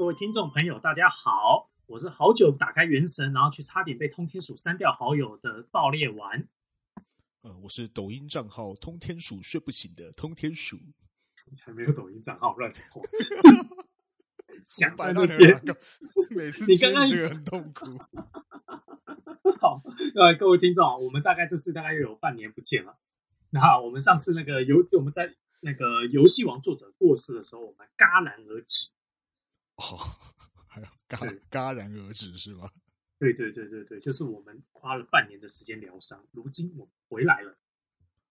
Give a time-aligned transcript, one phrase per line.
[0.00, 6.48] 各位听众朋友，大家好，我是好久打开原神，然后去差点被通天鼠删掉好友的爆裂丸。
[7.42, 10.78] 呃，我是抖音账号通天鼠睡不醒的通天鼠。
[11.50, 13.02] 你才没有抖音账号，乱讲话。
[14.66, 15.62] 想在那边，
[16.34, 17.84] 每次你刚刚这个很痛苦。
[19.60, 19.82] 好，
[20.14, 22.96] 呃，各位听众，我们大概这次大概又有半年不见了。
[23.50, 28.88] 那我们上次那个游，我们在那个游戏王作者过世的时候，我们戛然而止。
[29.80, 29.96] 哦，
[30.68, 32.70] 还有戛戛然而止是吧？
[33.18, 37.56] 对对对对对，就是我们花了半年的时间疗伤，如今我们回来了。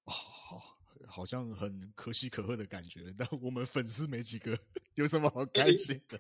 [0.05, 0.61] 哦，
[1.07, 4.57] 好像很可喜可贺的感觉，但我们粉丝没几个，
[4.95, 6.19] 有什么好开心的？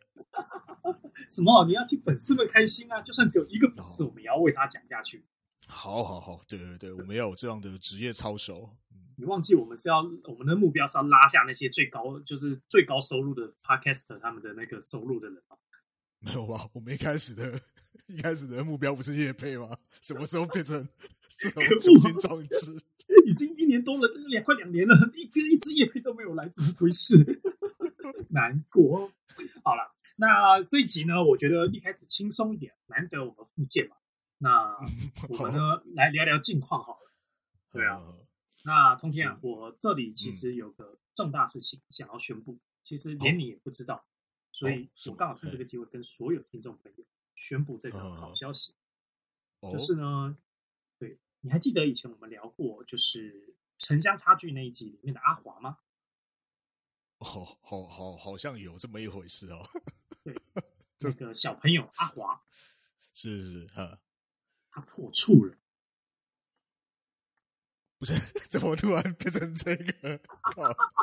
[1.29, 1.65] 什么？
[1.65, 3.01] 你要替粉丝们开心啊！
[3.01, 5.23] 就算只有一个粉丝，哦、我们也要为他讲下去。
[5.67, 8.75] 好，好，好，对对对，我们要有这样的职业操守。
[9.19, 15.57] 你忘记我们是要我们的目标是要拉下那些最高就是最高收入的 Podcaster 他们的那个收入的人吗？
[16.19, 16.69] 没有吧？
[16.73, 17.59] 我们一开始的
[18.07, 19.75] 一开始的目标不是叶配吗？
[20.01, 20.87] 什么时候变成
[21.37, 22.71] 这种雄心壮志？
[23.27, 27.41] 已经一年多了，两快两年了，一支一支业配都没有来，怎么回事？
[28.29, 29.11] 难过。
[29.63, 33.97] 好了，那这一集呢，我觉得一开始轻松一点，难得我们复健嘛。
[34.37, 34.77] 那
[35.27, 37.11] 我们呢，好来聊聊近况好了。
[37.73, 38.01] 对啊。
[38.63, 44.05] 那通天啊，我这里其实有个重大事情想要宣布，其实连你也不知道，
[44.51, 45.49] 所以我刚好趁？
[45.49, 48.73] 这个机会跟所有听众朋友宣布这个好消息，
[49.61, 50.37] 就是呢，
[50.97, 55.77] 对，你还记得以前我们聊过，就是城乡差距那一集里面的阿华吗？
[57.19, 59.69] 哦，好好好像有这么一回事哦。
[60.23, 60.35] 对，
[60.99, 62.41] 这个小朋友阿华。
[63.11, 63.99] 是是哈，
[64.69, 65.57] 他破处了。
[67.99, 68.13] 不是，
[68.49, 70.19] 怎么突然变成这个？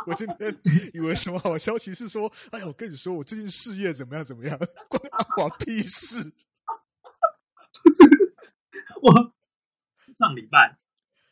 [0.06, 0.58] 我今天
[0.94, 4.58] 以为什么好消息是说，哎呀，我跟你说，我最近事业怎么样怎么样，
[4.88, 6.32] 关阿华屁事。
[7.84, 8.34] 不是，
[9.02, 9.34] 我
[10.14, 10.78] 上礼拜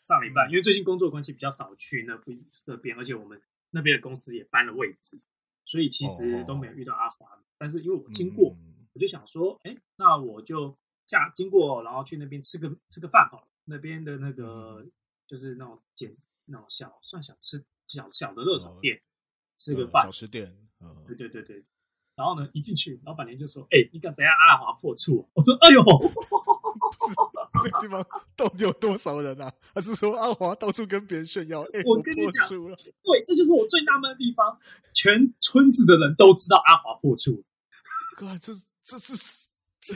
[0.04, 2.30] 上礼拜，因为最近工作关系比较少去那不
[2.66, 5.19] 那边，而且我们那边的公司也搬了位置，
[5.64, 7.41] 所以其实都没有遇到阿华。
[7.56, 8.54] 但是因为我经过，
[8.92, 10.76] 我就想说，哎，那我就
[11.06, 13.48] 下经过，然后去那边吃个吃个饭好了。
[13.64, 14.86] 那边的那个。
[15.26, 19.00] 就是那种简那种小算小吃小小的热炒店，
[19.56, 20.56] 吃个饭小吃店，
[21.06, 21.64] 对对对对。
[22.16, 24.32] 然后呢，一进去，老板娘就说：“哎，你敢怎样？
[24.32, 25.82] 阿华破处？”我说：“哎呦，
[27.64, 29.52] 这个地方到底有多少人啊？
[29.74, 31.62] 还是说阿华到处跟别人炫耀？
[31.72, 34.60] 哎，我跟你讲，对，这就是我最纳闷的地方。
[34.92, 37.42] 全村子的人都知道阿华破处。
[38.14, 38.52] 哥，这
[38.84, 39.48] 这是
[39.80, 39.92] 这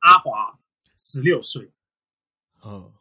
[0.00, 0.58] 阿华
[0.96, 1.70] 十六岁，
[2.64, 2.92] 嗯。”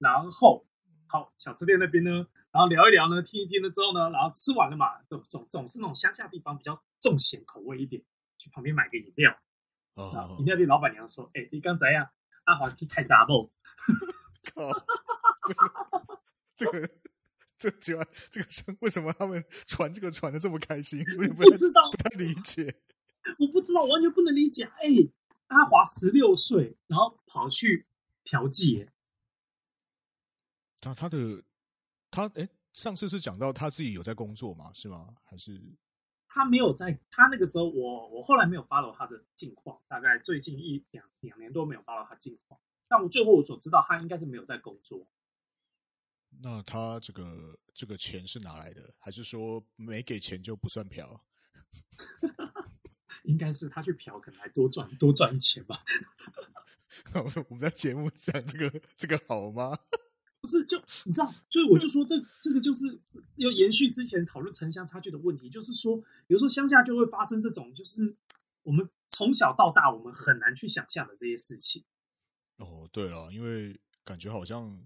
[0.00, 0.66] 然后，
[1.06, 8.02] 好，小吃店那边呢，然后聊一聊呢，听一听了之后呢，然后吃完了嘛，总总总是那种乡下地方比较重咸口味一点，
[8.38, 9.38] 去旁边买个饮料。
[9.94, 10.10] 哦。
[10.14, 12.10] 然后饮料店老板娘说：“哎，你刚才呀，
[12.44, 13.52] 阿华去太杂 不？”
[14.54, 14.70] 靠！
[16.56, 16.88] 这个，
[17.58, 21.04] 这个这个这个为什么他们传这个传的这么开心？
[21.18, 22.74] 我也不，不知道，不太理解。
[23.38, 24.64] 我不知道，完全不能理解。
[24.64, 24.88] 哎，
[25.48, 27.86] 阿华十六岁，然后跑去
[28.24, 28.88] 嫖妓。
[30.80, 31.42] 他他的
[32.10, 34.70] 他哎，上次是讲到他自己有在工作吗？
[34.72, 35.14] 是吗？
[35.24, 35.60] 还是
[36.28, 36.98] 他没有在？
[37.10, 42.60] 他那个时候我，我我后来没有 follow 他的近况，大概最近一两两年都没有 follow 他近况。
[42.88, 45.06] 但我最后我所知道，他应该是没有在工作。
[46.42, 48.94] 那他这个这个钱是哪来的？
[48.98, 51.20] 还是说没给钱就不算嫖？
[53.24, 55.84] 应该是他去嫖，可能还多赚多赚钱吧。
[57.48, 59.76] 我们在节目讲这个这个好吗？
[60.40, 62.98] 不是，就你知道，就是我就说这这个就是
[63.36, 68.16] 要延续之前讨论城乡差距的问题，就是说，比如说乡下就会发生这种，就是
[68.62, 71.84] 我们从小到大我们很难去想象的这些事情。
[72.56, 74.82] 哦，对了，因为感觉好像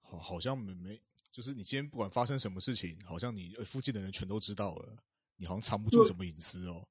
[0.00, 4.96] 好，好像没没，就是你今天不管发生什么事情，好像你附近的人全都知道了，
[5.36, 6.88] 你好像藏不住什么隐私哦。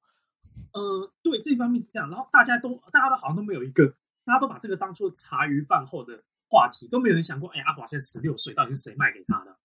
[0.72, 6.24] 呃，对，这方面是这样，然后大家都大家都好像都没有一个，大家都把这个当做茶余饭后的。
[6.52, 9.58] 话题都没有人想过，哎，阿华现在十六岁，到底是谁卖给他的？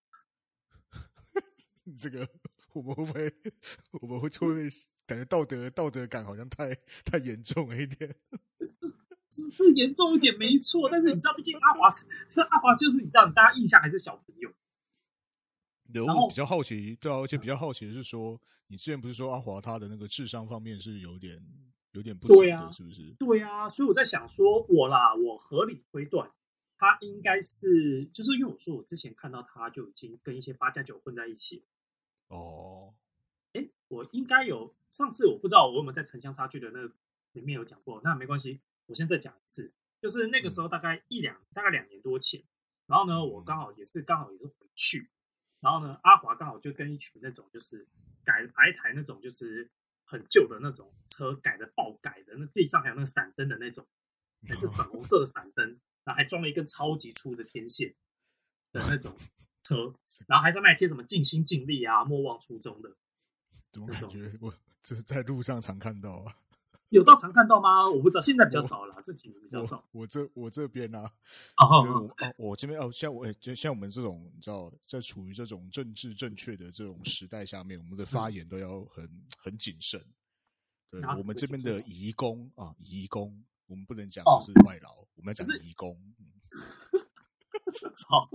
[1.99, 2.27] 这个
[2.73, 3.33] 我们会不会，
[4.01, 4.69] 我们会不会
[5.05, 6.73] 感觉道德道德感好像太
[7.03, 8.15] 太严重了一点？
[9.29, 12.07] 是是严重一点没错，但是你知道，毕竟阿华是，
[12.49, 14.49] 阿华就是你知道，大家印象还是小朋友。
[15.93, 21.41] 然后比较好奇，对啊，而且比较好奇的是说，你之前不是说阿华他的那个智商方面是有点
[21.91, 23.15] 有点不足的，啊、是不是？
[23.19, 26.29] 对啊，所以我在想说，我啦，我合理推断。
[26.77, 31.65] 他应该是，就是因为我说我之前看到他就已经跟一些八加九混在一起。
[32.27, 32.93] 哦，
[33.53, 36.93] 哎，我应该有上次我不知道我有没有在城乡差距的那个
[37.33, 39.73] 里面有讲过，那没关系，我现在再讲一次。
[39.99, 42.43] 就是那个时候大概一两大概两年多前，
[42.85, 45.09] 然后呢，我刚好也是刚好也是回去，
[45.59, 47.87] 然后呢，阿华刚好就跟一群那种就是
[48.23, 49.71] 改来一台那种就是
[50.03, 53.87] 很旧的那种车改的爆改的，那地上还有那个闪灯的那种，
[54.47, 57.93] 还是粉红色的闪灯，然后还装了一根超级粗的天线
[58.71, 59.13] 的那种
[59.61, 59.93] 车，
[60.25, 62.95] 然后还在那贴什么尽心尽力啊，莫忘初衷的。
[63.73, 66.37] 怎么感觉我这在路上常看到啊？
[66.87, 67.89] 有到常看到吗？
[67.89, 69.83] 我不知道，现在比较少了，这几年比较少。
[69.91, 71.11] 我，我这我这边啊，
[71.57, 80.01] 哦我，哦我这边哦，像我就像我们这种，你知道，在处于这种政治正确的这种时代下面，我们的发言都要很、嗯、很谨慎。
[80.89, 85.95] 对，我们这边的移工啊，移工，我们不能讲是外劳，哦、我们要讲移工。
[88.07, 88.29] 好，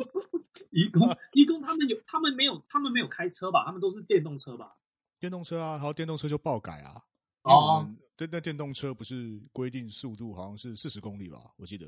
[0.70, 3.64] 移工， 移工，他们有，他们没有，他们没有开车吧？
[3.64, 4.76] 他们都是电动车吧？
[5.18, 7.02] 电动车啊，然后电动车就爆改啊。
[7.42, 11.38] 哦，对，那电动车不是规定速度好像是四十公里吧？
[11.56, 11.86] 我记得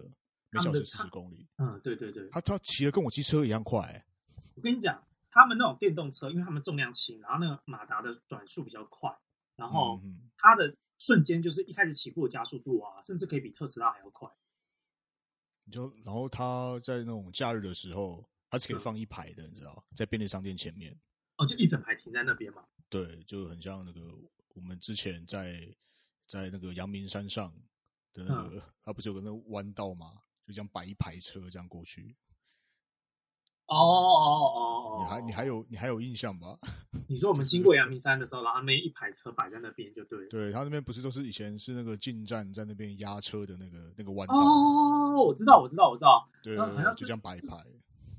[0.51, 1.47] 每小时四十公里。
[1.59, 4.05] 嗯，对对对，他他骑的跟我机车一样快、欸。
[4.57, 9.15] 我跟你讲，他们那种电动车，因为他们重量轻，然后那个马达的转速比较快，
[9.57, 10.01] 然后
[10.39, 14.31] 它的瞬间就是一开始起步的加速度啊，甚至可以比特斯拉还要快。
[15.65, 20.99] 你就然后他在那种假日的时候，它是可以放一排的，嗯、你知道，在便利商店前面。
[21.37, 22.65] 哦，就一整排停在那边嘛。
[22.89, 24.01] 对，就很像那个。
[24.55, 25.77] 我们之前在
[26.29, 27.53] 在那个阳明山上
[28.13, 30.23] 的那个，它、嗯、 不是有个那个弯道吗？
[30.47, 32.15] 就这样摆一排车这样过去。
[33.67, 34.61] 哦哦哦
[34.95, 34.99] 哦！
[35.01, 36.59] 你还你还有你还有印象吧？
[37.09, 40.29] 你说我们经过阳明山的时候，然后那一排车摆在那边就对了。
[40.29, 44.35] 对，他那边不是都是以前是那个进站在那边压车的那个那个弯道？
[44.37, 46.29] 哦，我知道，我知道，我知道。
[46.43, 47.57] 对，好像就这样摆一排。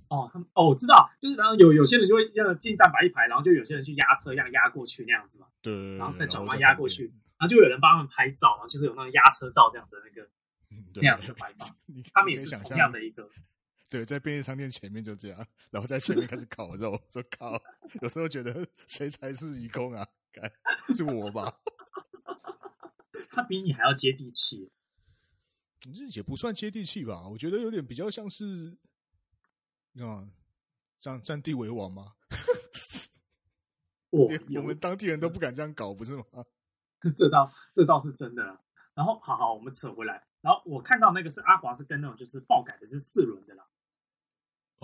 [0.07, 5.47] 哦，他们哦，我知道，就是然后有有些人就会这样进站摆一排，然后就有些人去压车，这样压过去那样子嘛。
[5.61, 7.05] 对，然后再转弯压过去，
[7.37, 10.27] 然后就有人帮他们拍照，然后就是有那个压车照这样的那个
[10.95, 11.65] 那样的摆法。
[12.13, 13.29] 他们也是同样的一个。
[13.89, 17.61] 对，在便利商店前面就这样，然后在前面开始烤肉，说烤。
[18.01, 20.07] 有时候觉得谁才是义工啊？
[20.93, 21.59] 是我吧？
[23.29, 24.71] 他比你还要接地气。
[25.83, 27.27] 你这也不算接地气吧？
[27.27, 28.77] 我觉得有点比较像是。
[30.01, 30.27] 啊，
[30.99, 32.15] 这样占地为王吗？
[34.09, 36.23] 我我们当地人都不敢这样搞，不是吗？
[37.15, 38.43] 这倒这倒是真的。
[38.93, 40.25] 然后，好好，我们扯回来。
[40.41, 43.65] 然后我看到那个是阿华，是跟那种就是爆改的，是四轮的啦。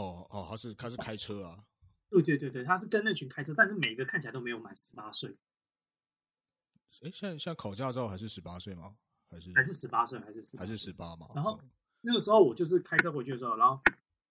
[0.01, 1.63] 哦哦，他是他是开车啊？
[2.09, 5.37] 对对对对，他是跟那群开车，但是每个看起来都没有满十八岁。
[7.01, 8.95] 哎，现在现在考驾照还是十八岁吗？
[9.29, 10.19] 还是还是十八岁？
[10.19, 11.27] 还是十还是十八吗？
[11.35, 11.59] 然后
[12.01, 13.79] 那个时候我就是开车回去的时候，然后。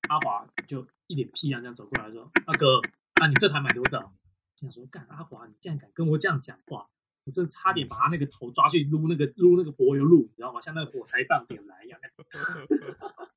[0.08, 2.81] 阿华就一脸屁样这样走过来说：“阿哥，
[3.20, 4.12] 啊，你这台买多少？”
[4.58, 6.90] 想说：“干阿华，你竟然敢跟我这样讲话，
[7.22, 10.61] 我真的差点把他那个头抓去撸那个撸那个柏油路，你知道吗？
[10.62, 12.00] 像那个火柴棒点燃一样。”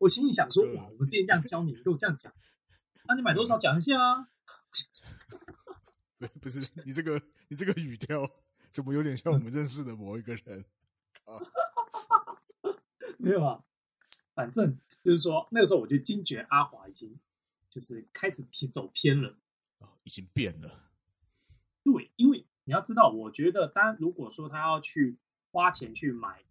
[0.00, 2.32] 我心里想说：“哇，我们之前这样教你，你跟我这样讲，
[3.06, 4.28] 那、啊、你买多少讲一下啊？”
[6.40, 8.28] 不是你这个你这个语调，
[8.72, 10.64] 怎么有点像我们认识的某一个人？
[13.18, 13.62] 没有啊，
[14.34, 14.76] 反正。
[15.02, 17.18] 就是说，那个时候我就惊觉阿华已经
[17.70, 19.34] 就是开始偏走偏了，
[19.78, 20.90] 哦，已经变了。
[21.82, 25.16] 对，因为你要知道，我觉得，当然如果说他要去
[25.52, 26.44] 花钱去买，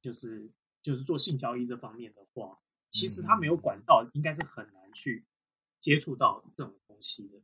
[0.00, 5.24] 就是就是做性交易这方面的话，其实他没有管道，应该是很难去
[5.78, 7.40] 接触到这种东西的。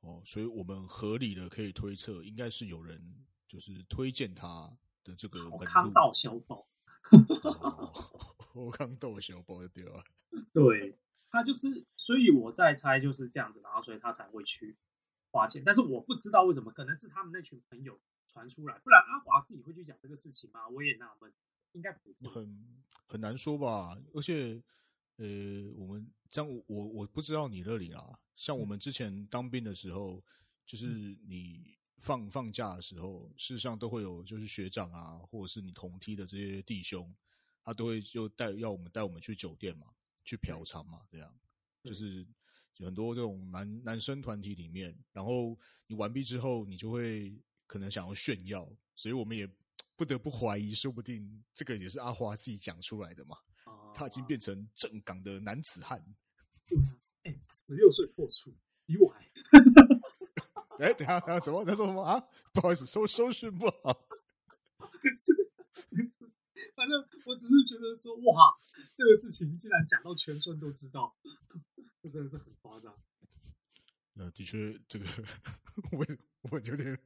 [0.00, 6.66] 哦，所以我们合理的可以推测，应该是有人就是推荐他的这个 康道小宝。
[8.54, 10.04] 我刚逗小宝就掉了。
[10.52, 10.96] 对，
[11.30, 14.76] 他就是，所以我在猜就是这样子，然后所以他才会去
[15.30, 15.62] 花钱。
[15.66, 20.68] 但是我不知道为什么，可能是他们那群朋友传出来，不然阿华自己会去讲这个事情吗？
[20.68, 21.32] 我也纳闷，
[21.72, 22.30] 应该不会。
[22.30, 23.96] 很很难说吧。
[24.14, 24.62] 而且，
[25.16, 25.26] 呃，
[25.76, 28.18] 我们这样，我我不知道你那里啦。
[28.36, 30.24] 像我们之前当兵的时候，
[30.66, 30.86] 就是
[31.26, 37.14] 你放放假的时候，事实上都会有就是学长啊，或者是你同梯的这些弟兄。
[37.66, 39.86] 他都会就带要我们带我们去酒店嘛，
[40.22, 41.34] 去嫖娼嘛，这样
[41.82, 42.26] 就是
[42.76, 47.34] 很多这种男男生团体里面，然后你完毕之后，你就会
[47.66, 49.50] 可能想要炫耀，所以我们也
[49.96, 53.38] 不得不怀疑，说不定这个也是阿华自己讲出来的嘛。
[53.94, 56.04] 他已经变成正港的男子汉。
[57.22, 59.30] 哎，十六岁破处，比我还。
[60.80, 62.20] 哎，等下，等下，怎么在说什么啊？
[62.52, 64.06] 不好意思，收收讯不好。
[66.74, 68.58] 反正我只是觉得说，哇，
[68.94, 71.14] 这个事情竟然讲到全村都知道，
[72.02, 72.94] 这真的是很夸张。
[74.14, 75.06] 那的确，这个
[75.92, 76.06] 我
[76.50, 76.98] 我有点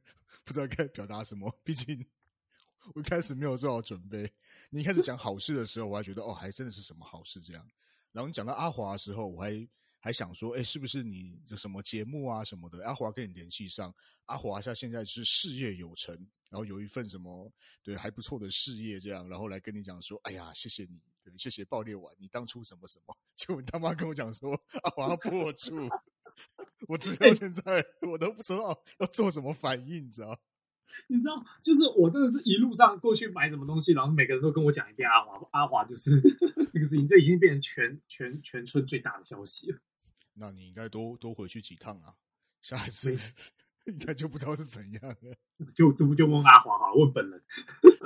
[0.43, 2.05] 不知道该表达什么，毕竟
[2.93, 4.31] 我一开始没有做好准备。
[4.69, 7.67] 你一开始讲好事的时候，我还觉得哦，还真的是什么好事这样。
[8.11, 9.67] 然后你讲到阿华的时候，我还
[9.99, 12.83] 还想说，哎，是不是你的什么节目啊什么的？
[12.85, 13.93] 阿华跟你联系上，
[14.25, 16.15] 阿华他现在是事业有成，
[16.49, 17.51] 然后有一份什么
[17.83, 25.75] 对还不错的事业这样，然后来跟你讲说，哎呀，谢谢你，对，谢谢爆裂丸，你当初什么什么， 结果你他妈跟我讲说阿华破处，
[26.87, 30.39] 我直到现在我都不知道要做什么反应，你知道？
[31.07, 36.19] 你知道，就是我真的是一路上过去买什么东西，然后每个人都跟我讲一遍阿华，阿华就是
[36.73, 39.79] 这个事情，这已经变成全全全村最大的消息了。
[40.33, 42.15] 那你应该多多回去几趟啊，
[42.61, 43.13] 下一次
[43.85, 45.35] 应该就不知道是怎样了。
[45.75, 47.43] 就就就问阿华哈，问本人。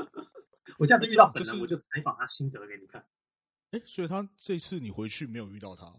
[0.79, 3.05] 我下次遇到本人，我就采访他心得给你看。
[3.71, 5.93] 哎，所以他这次你回去没有遇到他？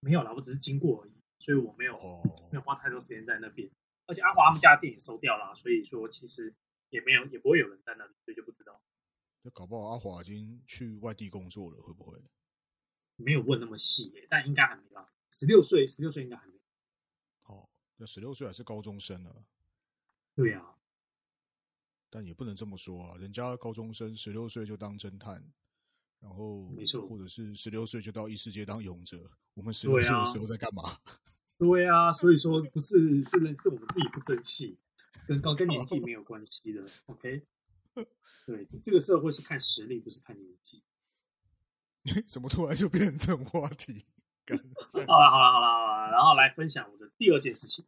[0.00, 3.70] 没有啦，我只是经过而已，所以我没有、哦、没有花太多时间在那边。
[4.10, 6.52] 而且阿华他们家的店也收掉了，所以说其实
[6.88, 8.82] 也没有，也不会有人在那里，所以就不知道。
[9.44, 12.20] 就搞不好阿华已经去外地工作了，会不会？
[13.14, 15.12] 没有问那么细耶，但应该还没吧。
[15.30, 16.54] 十六岁，十六岁应该还没。
[17.44, 19.32] 哦，那十六岁还是高中生呢？
[20.34, 20.74] 对呀、啊。
[22.10, 25.40] 但也不能这么说啊，人家高中生十六岁就当侦探，
[26.18, 29.30] 然后没错，或者是十六岁就到异世界当勇者。
[29.54, 30.98] 我们十六岁的时候在干嘛？
[31.60, 34.78] 对啊，所以说不是是人是我们自己不争气，
[35.28, 36.82] 跟高跟年纪没有关系的。
[37.04, 37.46] OK，
[38.46, 40.82] 对，这个社会是看实力，不是看年纪。
[42.26, 44.06] 怎么突然就变成这种话题？
[45.06, 47.84] 好了好了好了好了，然后来分享我的第二件事情。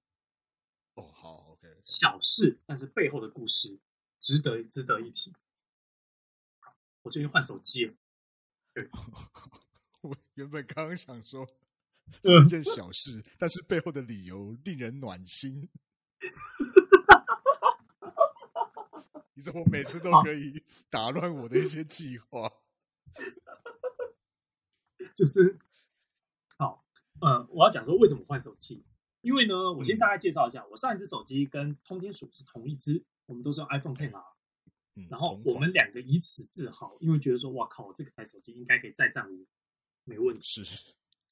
[0.96, 3.80] 哦，好，OK，小事，但是背后的故事
[4.18, 5.32] 值得值得一提。
[7.00, 7.94] 我最近换手机了。
[8.74, 8.86] 对，
[10.02, 11.46] 我原本刚刚想说。
[12.22, 15.70] 是一件小事，但是背后的理由令人暖心。
[19.34, 22.52] 你说我每次都可以打乱我的一些计划，
[25.16, 25.58] 就是
[26.58, 26.84] 好，
[27.20, 28.84] 呃，我要讲说为什么换手机？
[29.22, 34.22] 因为呢，我先大概介绍一下，我上一只手机跟通天鼠是同一只，我们都是用 iPhone X 啊。
[35.08, 39.46] 然后我们两个以此自豪，因为觉得说，哇靠，这个台手机应该可以再战五年，
[40.04, 40.42] 没问题。
[40.42, 40.62] 是。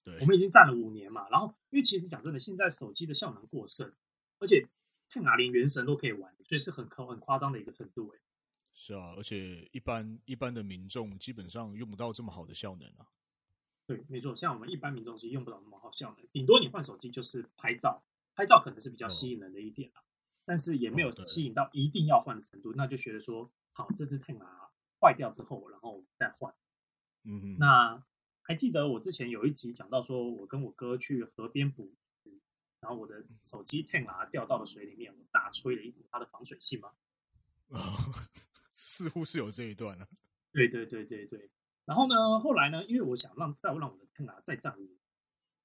[0.05, 3.93] 对，我们已经占了五年嘛，然后因为其实讲真的，现在手机的效能过剩，
[4.39, 4.67] 而且
[5.11, 8.19] 看哪连原神都可以玩，所以是很很很夸张的一个程度哎。
[8.73, 13.07] 是啊，而且一般一般的民众基本上用不到这么好的效能啊。
[13.87, 18.03] 对，没错，像我们一般民众其实用不到那么好效能，顶多你换手机就是拍照，
[18.35, 20.05] 拍照可能是比较吸引人的一点啊，哦、
[20.47, 26.55] 但是也没有吸引到一定要换的程度，哦、那就觉得说，好，这支 Ten R 坏掉之后，然后再换。
[27.25, 28.03] 嗯哼，那。
[28.51, 32.41] 还记得我之前有一集讲到，说我跟我哥去河边捕鱼，
[32.81, 36.89] 然后我的手机 Ten 掉到了水里面，我大吹了一股它的防水性吗？
[37.69, 38.15] 啊、哦，
[38.73, 40.11] 似乎是有这一段呢、啊。
[40.51, 41.49] 对对对对对。
[41.85, 44.99] 然后呢，后来呢，因为我想让再让我的 Ten 再战五，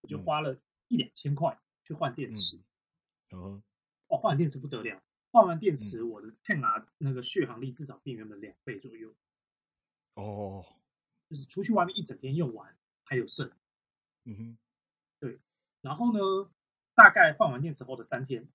[0.02, 0.56] 我就花了
[0.88, 2.58] 一两千块去换电池。
[3.32, 3.64] 嗯、哦，
[4.10, 5.02] 哦，换电池不得了，
[5.32, 9.12] 换完电池，我的 Ten 那个续航力至少变原本两倍左右。
[10.14, 10.64] 哦。
[11.30, 13.52] 就是出去外面一整天用完还有剩，
[14.26, 14.58] 嗯哼，
[15.20, 15.40] 对。
[15.82, 16.50] 然后呢，
[16.94, 18.48] 大概放完电池后的三天，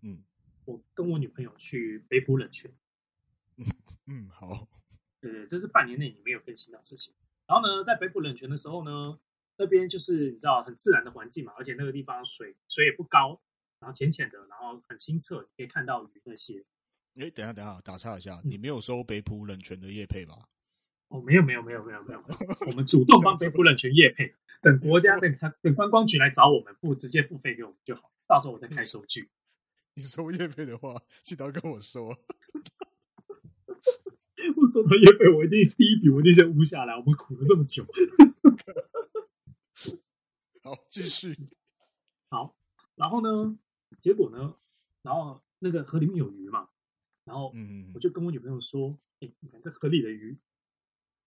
[0.00, 0.22] 嗯，
[0.64, 2.72] 我跟我女朋友去北浦冷泉，
[3.56, 3.66] 嗯
[4.06, 4.68] 嗯，好，
[5.20, 7.14] 对对，这是半年内你没有更新到的事情。
[7.46, 9.18] 然后呢，在北浦冷泉的时候呢，
[9.56, 13.40] 那边就是你知道很自然的环境嘛，而且那个地方水水也不高，
[13.78, 16.64] 然后浅浅的，然后很清澈，你可以看到鱼那些。
[17.14, 20.48] 哎，等一下等一下，打岔一下，嗯、你没有收北浦冷泉的业配吧？
[21.12, 22.24] 哦，没有没有没有没有没有，
[22.66, 29.28] 我们主动帮北埔冷泉业配，等国家等他等观光局来找我们不直接付费给我们就好，到时候我再开收据。
[29.94, 32.08] 你收业配的话，记得要跟我说。
[34.56, 36.96] 我收到业配，我一定第一笔我一定先捂下来。
[36.96, 37.84] 我们苦了这么久，
[40.64, 41.36] 好，继续。
[42.30, 42.56] 好，
[42.96, 43.58] 然后呢？
[44.00, 44.56] 结果呢？
[45.02, 46.70] 然后那个河里面有鱼嘛？
[47.24, 47.52] 然后
[47.92, 50.38] 我就跟我女朋友说：“哎，你看这河里的鱼。”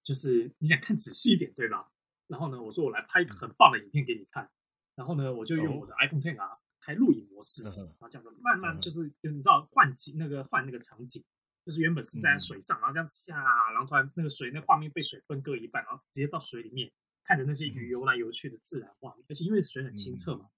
[0.06, 1.92] 就是你想看仔细一点，对吧？
[2.28, 4.50] 然后呢，我说我来拍一个很棒的影片给你看。
[4.96, 11.22] 然后呢，我就用我的 iPhone X 啊开录影模式，然后这样子慢慢就是就你知道换景那个换那个场景，
[11.66, 13.44] 就是原本是在水上，然后这样下，
[13.74, 16.92] 然后突然那个水那画面被水分割一半，然后直接到水里面
[17.26, 20.50] 看着那些鱼游来游去的自然画面，而且因为水很清澈嘛，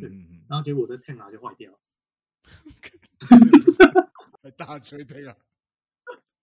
[0.00, 0.08] 对。
[0.48, 1.78] 然后结果我的 Ten 啊就坏掉了，
[4.56, 5.36] 大吹的呀。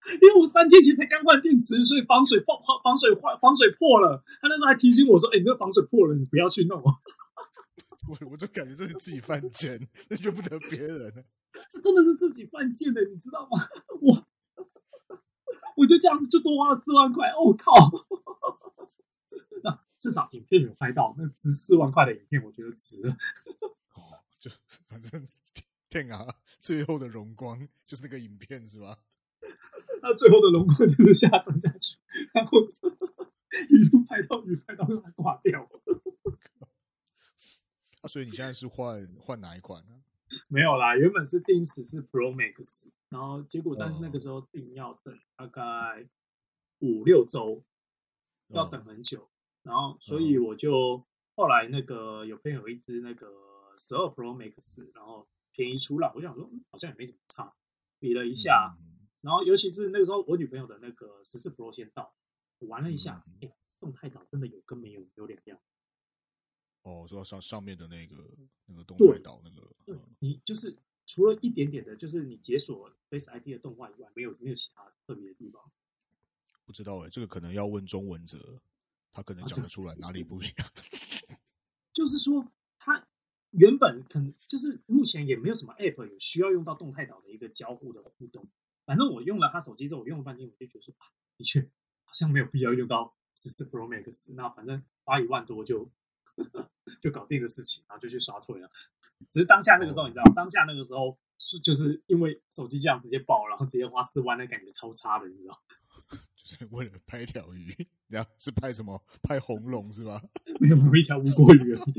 [0.21, 4.23] 因为我三天前才刚换电池，所以防水破防水坏防水破了。
[4.41, 6.81] 他那时候还提醒我说：“哎、欸，你这个防水破了，你不要去弄。
[8.09, 11.23] ”我我就感觉这是自己犯贱，那怨不得别人。
[11.71, 13.61] 这真的是自己犯贱的，你知道吗？
[14.01, 14.25] 我
[15.77, 17.73] 我就这样子就多花了四万块，我、哦、靠！
[19.63, 23.15] 那至少影片有拍到，那值四万块的影片，我觉得值了。
[23.93, 24.49] 哦，就
[24.87, 25.25] 反正
[25.89, 28.97] 天啊，最后的荣光就是那个影片是吧？
[30.01, 31.97] 那最后的轮廓就是下沉下去，
[32.33, 32.59] 然后
[33.69, 35.69] 一路拍到你拍到它挂掉。
[38.01, 40.01] 啊，所以你现在是换换哪一款呢？
[40.47, 46.07] 没有啦，原本是定十四 Pro Max，然后结果但是那个时候定要等大概
[46.79, 47.63] 五六周，
[48.47, 49.29] 要等很久，
[49.61, 51.05] 然后所以我就
[51.35, 53.27] 后来那个有朋友一支那个
[53.77, 54.55] 十二 Pro Max，
[54.95, 57.53] 然后便宜出了，我想说好像也没怎么差，
[57.99, 58.77] 比了一下，
[59.21, 62.13] 然后尤其是那个时候我女朋友的那个十四 Pro 先到，
[62.59, 65.59] 我玩了一下，哎，动态岛真的有跟没有有两样。
[66.83, 68.15] 哦，说上上面的那个
[68.65, 70.75] 那个动态岛那个，对，你就是
[71.05, 75.61] 除了一点点的，就是你解锁 Face ID 的动画以外，没有没有其他特别的地方。
[76.65, 78.59] 不知道哎、欸，这个可能要问中文者，
[79.11, 80.55] 他可能讲得出来哪里不一样。
[80.57, 81.37] 啊、
[81.93, 83.05] 就是说，他
[83.51, 88.49] 原本可能就是目前也没有什么 App 有需要用到动态岛的一个交互的互动。
[88.85, 91.07] 反正我用了他手机之后，我用了半天，我就觉得说啊，
[91.37, 91.61] 的确
[92.03, 94.33] 好像没有必要用到十四 Pro Max。
[94.35, 95.89] 那反正花一万多就。
[97.01, 98.69] 就搞定的事情，然后就去刷退了。
[99.29, 105.59] 只是当下那个时候，你知道，当下那个时候是就是因为手机这样直接爆，然后直接花四万，那感觉超差的，你知道？
[106.35, 109.03] 就是为了拍一条鱼，然后是拍什么？
[109.21, 110.21] 拍红龙是吧？
[110.61, 111.93] 没有，拍一条无国鱼而已，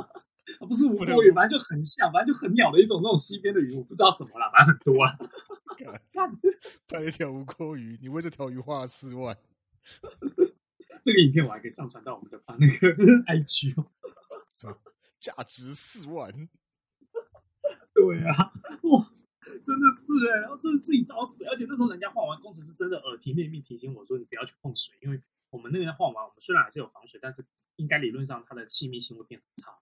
[0.66, 5.18] 不是无国鱼，反正就很像，反正就很鸟的一种那种西边的鱼，我不知道什么啦，反正很多啊。
[6.88, 9.36] 拍一条无钩鱼，你为这条鱼花了四万。
[11.04, 13.90] 这个影片我还可以上传到我们的那个 IG 哦，
[15.18, 16.48] 价值四万。
[17.94, 21.44] 对啊，哇，真的是哎，然后真的自己找死。
[21.44, 25.20] 而且那时候人家画完，工程师真的耳提面命提醒我说：“你不要去碰水，因为
[25.50, 27.44] 我们那边画完，我们虽然还是有防水，但是
[27.76, 29.76] 应该理论上它的气密性会变很差。”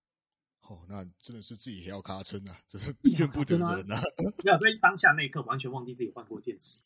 [0.70, 4.00] 哦，那真的是自己也要卡撑啊，这是 怨不得人啊。
[4.44, 6.78] 没有在当下那一刻完全忘记自己换过电池，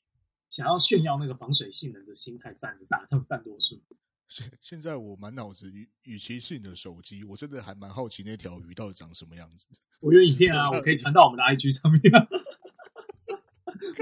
[0.49, 3.83] 想要炫耀那个防水性能的心态占了大占多数。
[4.27, 9.67] 现现在我满脑子，与与其是你的手机，我真的还蛮好奇那条鱼到底长什么样子。
[10.01, 12.01] 我有影片啊，我可以传到我们的 IG 上面。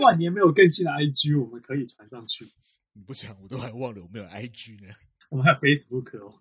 [0.01, 2.47] 万年没有更新的 IG，我们可以传上去。
[2.93, 4.95] 你不讲，我都还忘了我们有 IG 呢。
[5.29, 6.39] 我们还有 Facebook 哦。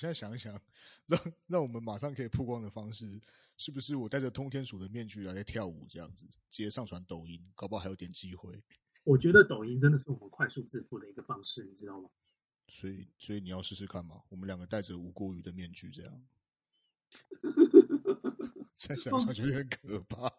[0.00, 0.58] 我现在想一想，
[1.06, 3.20] 让让我们马上可以曝光的方式，
[3.58, 8.62] 是不是我戴着通天鼠的面具来在跳舞这样子，直接上传抖音，搞不好还有点机会。
[9.04, 12.08] 我觉得抖音真的是我们快速致富的一个方式，你知道吗？
[12.68, 14.22] 所以，所以你要试试看嘛。
[14.30, 16.22] 我们两个戴着吴郭鱼的面具，这样，
[18.78, 20.32] 现在想想觉得很可怕。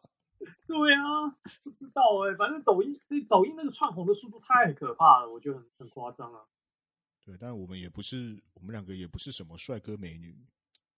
[0.66, 6.48] 对啊，不知道哎、欸，反正抖音，抖音那个窜红的速度太可怕了，我觉得很很夸张啊。
[7.24, 10.46] 对，但我们也不是，我们两个也不是什么帅哥美女。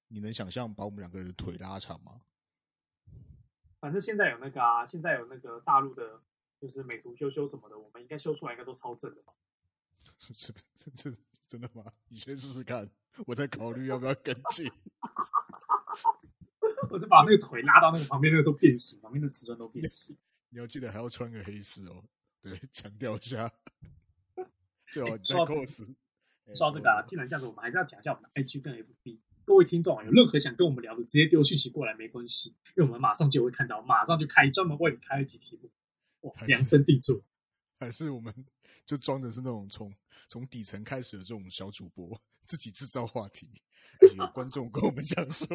[0.07, 2.21] 你能想象把我们两个人的腿拉长吗？
[3.79, 6.21] 反正现在有那个啊，现在有那个大陆的。
[6.61, 9.33] 就是美图修修什么的，我们应该修出来应该都超正的吧？
[10.17, 10.53] 是是
[10.95, 11.83] 是，真的吗？
[12.07, 12.89] 你先试试看，
[13.27, 14.71] 我再考虑要不要跟进。
[16.89, 20.17] 我就把那个腿拉到那个旁边，那个都变形，旁边的瓷砖都变形。
[20.47, 22.01] 你要记得还要穿个黑丝哦，
[22.39, 23.51] 对，强调一下。
[24.87, 25.93] 最好你再 cos。
[26.55, 29.19] 说到这个啊，既然这样子，我们还是要讲一下我们的 IG 跟 FB。
[29.45, 35.69] 各位听众啊，有任何想跟我们聊的，直接丢讯息过来没关系，因为我们马上就会看到，马上就开专门为你开一集题目。
[36.21, 37.21] 哇量身定做，
[37.79, 38.33] 还是我们
[38.85, 39.93] 就装的是那种从
[40.29, 43.45] 从底层开始的这种小主播，自己制造话题，
[44.15, 45.47] 有观众跟我们讲说，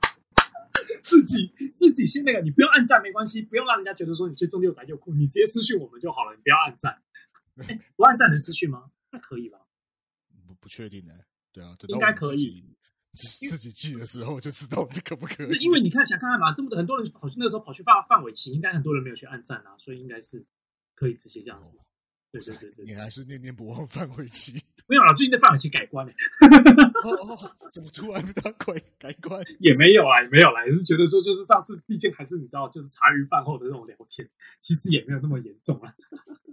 [1.04, 7.02] 自己自己先那个，你不用按赞没关系，不用让人家觉得说你最终六百就酷，你直接私讯我们就好了，你不要按赞。
[7.68, 8.90] 欸、 不按赞能私讯吗？
[9.14, 9.58] 那可以吧？
[10.46, 12.76] 不不确定呢、欸，对啊，应该可以。
[13.14, 15.58] 自己记的时候就知道这可不可以？
[15.62, 20.44] 因为你看，想看看嘛，这么多很多人跑去那个时候跑去范范玮琪，应该很多人没有去按赞啊，所以应该是
[20.96, 21.68] 可以直接这样子。
[21.68, 21.78] 哦、
[22.32, 24.60] 对对对对，你还是念念不忘范玮琪。
[24.88, 26.12] 没有啦，最近的范玮琪改观嘞、
[27.04, 27.10] 哦。
[27.22, 29.40] 哦，怎么突然被他改改观？
[29.60, 34.28] 也没有啊，也没有啦，也是觉得说，就是上次毕竟还是你知道，就是茶余饭后的那种聊天，
[34.60, 35.94] 其实也没有那么严重啊。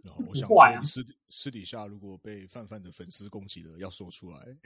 [0.04, 4.58] 然后我想说，私私底下如果被范范的粉丝攻击了，要说出来。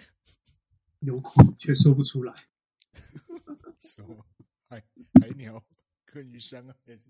[0.99, 2.33] 有苦却说不出来，
[3.79, 4.25] 什么
[4.67, 4.81] 海
[5.21, 5.63] 海鸟
[6.05, 6.75] 跟鱼香啊？
[6.85, 7.01] 还是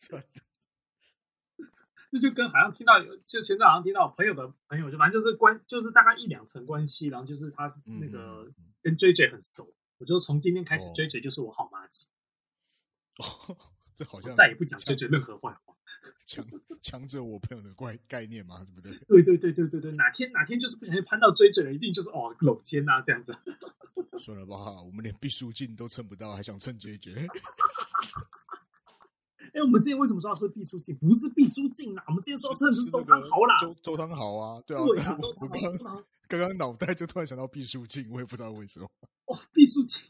[0.00, 0.28] 算了，
[2.10, 8.50] 这就跟好像听到有，就前阵好像听到朋友的朋友，就反正就是关，就是大概一两层关系，然后就是他那个
[8.82, 12.06] 跟 JJ 很熟，嗯、我就从今天开始，JJ 就是我好妈子。
[13.18, 13.56] 哦，
[13.94, 15.76] 这好像再也不讲 JJ 任何坏话。
[16.26, 16.44] 强
[16.80, 18.92] 强者我朋友的怪概念嘛，对不对？
[19.08, 23.34] 对对对对对对，哪天哪天就是不小心攀到追嘴了，一定就是哦搂肩啊这样子。
[24.18, 27.12] 算了吧，我们连毕书尽都蹭不到，还想蹭追追？
[29.54, 30.96] 哎，我们之前为什么说要说毕书尽？
[30.96, 33.56] 不是毕书尽啦，我们之前说要蹭的是周汤豪啦。
[33.60, 34.84] 周周汤豪啊，对啊。
[34.84, 35.60] 对啊，我我刚
[36.26, 38.90] 刚刚脑袋就突然想到毕书尽，我也不知道为什么。
[39.26, 40.02] 哇，毕书尽。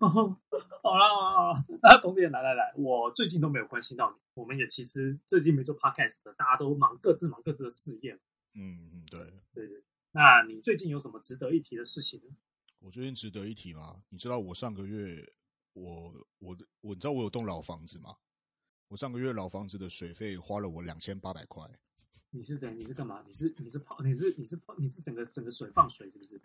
[0.00, 0.36] 哦
[0.82, 4.16] 好了好了，大家懂点，来来来，我最近都没有关心到你。
[4.34, 8.18] 我们也其实最近没做 podcast 的，大家都忙各自忙各自的事业。
[8.54, 9.20] 嗯嗯，对
[9.54, 9.84] 对对。
[10.10, 12.34] 那你最近有什么值得一提的事情呢？
[12.80, 14.02] 我最近值得一提吗？
[14.08, 15.24] 你知道我上个月
[15.72, 18.16] 我我的我，你知道我有栋老房子吗？
[18.88, 21.64] 我上个月老房子的水费花了我两千八百块。
[22.30, 22.76] 你是怎？
[22.76, 23.22] 你是干嘛？
[23.24, 23.96] 你是你是泡？
[24.02, 24.74] 你是你是泡？
[24.76, 26.42] 你是整个整个水放水是不是？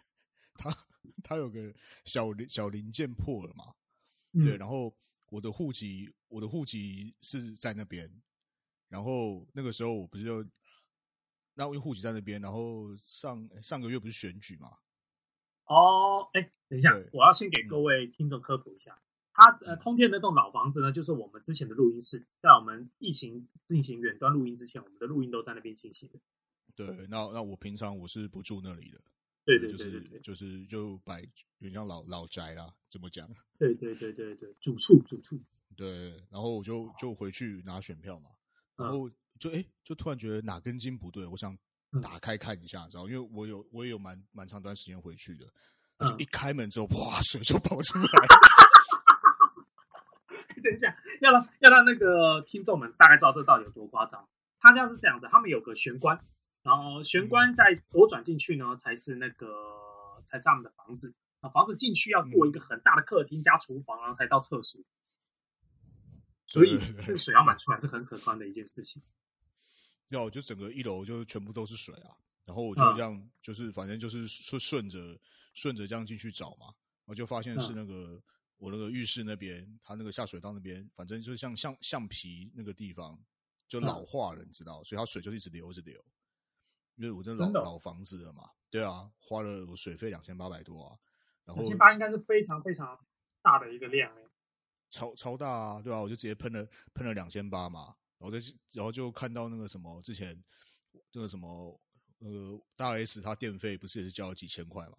[0.53, 0.77] 它
[1.23, 1.73] 它有个
[2.05, 3.73] 小零小零件破了嘛？
[4.37, 4.95] 嗯、对，然后
[5.29, 8.09] 我的户籍，我的户籍是在那边，
[8.87, 10.45] 然后那个时候我不是就，
[11.55, 14.77] 那因为户籍在那边，然后上上个月不是选举嘛？
[15.65, 19.01] 哦，哎，等一下，我要先给各位听众科普一下，嗯、
[19.33, 26.19] 他呃，通天那栋老房子呢，就是我们之前的录音室，在我们疫情进行远端录音之前，我们的录音都在那边进行的。
[26.75, 29.01] 对，那那我平常我是不住那里的。
[29.47, 33.25] 对对对对，对，就是就摆有点像老老宅啦，怎么讲？
[33.57, 35.39] 对对对对对，主厝主厝。
[35.77, 38.29] 对，然后我就就回去拿选票嘛，
[38.75, 41.57] 然后就哎，就突然觉得哪根筋不对，我想
[42.01, 43.07] 打开看一下，知道？
[43.07, 45.45] 因为我有我也有蛮蛮长段时间回去的，
[46.05, 48.05] 就一开门之后，哇，水就跑出来。
[50.61, 54.27] 等一下，要让要让那个听众们大概知道这到底有多夸张。
[54.59, 56.19] 他家是这样子，他们有个玄关。
[56.67, 59.47] 然后玄关再左转进去呢，才是那个
[60.25, 61.15] 才是他们的房子。
[61.39, 64.81] 啊，房子进去要过一个很大的客厅加厨房，然后才到厕所。
[66.45, 69.01] 所以这个 水要满出来是很可观的一件事情。
[70.09, 75.17] 要就整个一楼就全部都是水啊，然后我就这样就是反正就是顺顺着
[75.53, 76.73] 顺着这样进去找嘛，
[77.05, 78.21] 我就发现是那个
[78.57, 83.17] 我那个浴室那边，它那个下水道那边，反正就是像橡橡皮那个地方
[83.69, 86.03] 就老化了，你知道，所以它水就一直流着流。
[86.97, 90.97] 因为我这老老房子了嘛，对啊，花了我水费两千八百多啊，
[91.45, 92.99] 然后两千八应该是非常非常
[93.41, 94.27] 大的一个量诶，
[94.89, 100.43] 超超大啊，对啊，我就直接喷了喷了两千八嘛，然后就然后就看到那个什么之前
[101.13, 101.79] 那个什么
[102.17, 104.97] 那个大 S 他电费不是也是交了几千块嘛？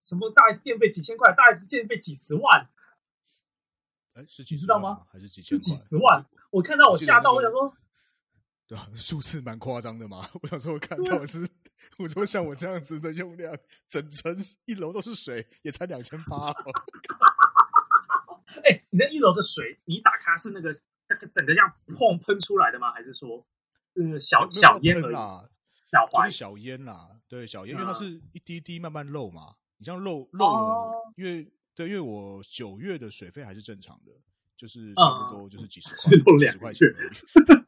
[0.00, 2.70] 什么大 S 电费几千块，大 S 电费几十万？
[4.14, 5.06] 哎，是几十万吗？
[5.12, 5.60] 还是几千？
[5.60, 6.26] 几十万？
[6.50, 7.76] 我看到我吓到，我想说。
[8.72, 10.26] 对啊，数字蛮夸张的嘛。
[10.40, 11.46] 我想说，我看到是，
[11.98, 13.54] 我说像我这样子的用量，
[13.86, 16.50] 整层一楼都是水，也才两千八。
[18.64, 20.74] 哎，你那一楼的水，你打开是那个
[21.10, 22.90] 那个整个像砰喷出来的吗？
[22.92, 23.46] 还是说，
[23.92, 25.46] 呃，小小烟啦，
[25.90, 29.56] 小就是小烟啦，对，小烟，因为它是一滴滴慢慢漏嘛。
[29.76, 34.12] 你像漏漏了，因为对，因为我九月的水费还是正常的，
[34.56, 35.90] 就是差不多就是几十
[36.22, 37.61] 块，几十块钱而已。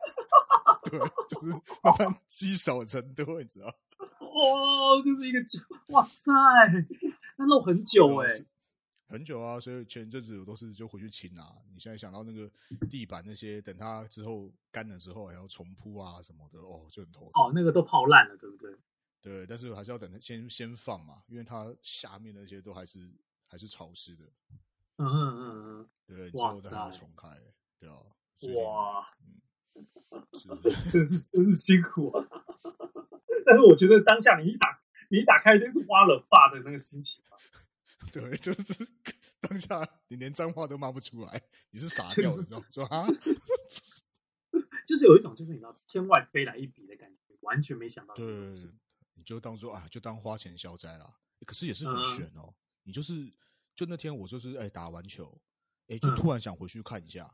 [0.98, 1.48] 对，就是
[1.82, 3.68] 慢慢积少成多，你知道？
[4.20, 6.32] 哦，就是一个酒，哇塞，
[7.36, 8.46] 那漏很久哎、欸，
[9.06, 9.60] 很久啊！
[9.60, 11.56] 所以前阵子我都是就回去清啊。
[11.72, 12.50] 你现在想到那个
[12.90, 17.30] 地板那些，等它之后干了之后还要重铺啊什么的，哦，就很头疼。
[17.34, 18.76] 哦，那个都泡烂了，对不对？
[19.22, 22.98] 对，但是还是要等它先先放嘛，因为它下面那些都还是
[23.46, 24.24] 还是潮湿的。
[24.96, 27.28] 嗯嗯嗯嗯，对，之后等它重开，
[27.78, 27.96] 对啊。
[28.56, 29.08] 哇。
[30.90, 32.26] 真是真是辛苦啊！
[33.46, 37.36] 但是我觉得当下你一打你一打开，真是花了发的那个心情啊。
[38.12, 38.86] 对，就是
[39.40, 42.66] 当下你连脏话都骂不出来，你是傻掉，你知道吗？
[42.70, 43.06] 说啊，
[44.86, 48.14] 就是有一种就是你知道天外飞来一笔的感觉，完全没想到。
[48.14, 48.26] 对，
[49.14, 51.16] 你就当做啊，就当花钱消灾啦。
[51.46, 52.48] 可是也是很悬哦。
[52.48, 53.30] 嗯、你就是
[53.74, 55.40] 就那天我就是哎打完球，
[55.88, 57.28] 哎就突然想回去看一下。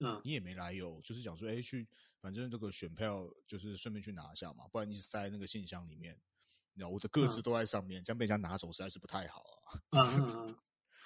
[0.00, 1.88] 嗯，你也没来由，就是讲说，哎，去，
[2.20, 6.14] 反正这个选票就是顺便去拿一下嘛，不然你塞那个信箱里面，
[6.74, 9.80] 你知道我的个资都在上面，嗯、这样被人家拿走实在是不太好啊。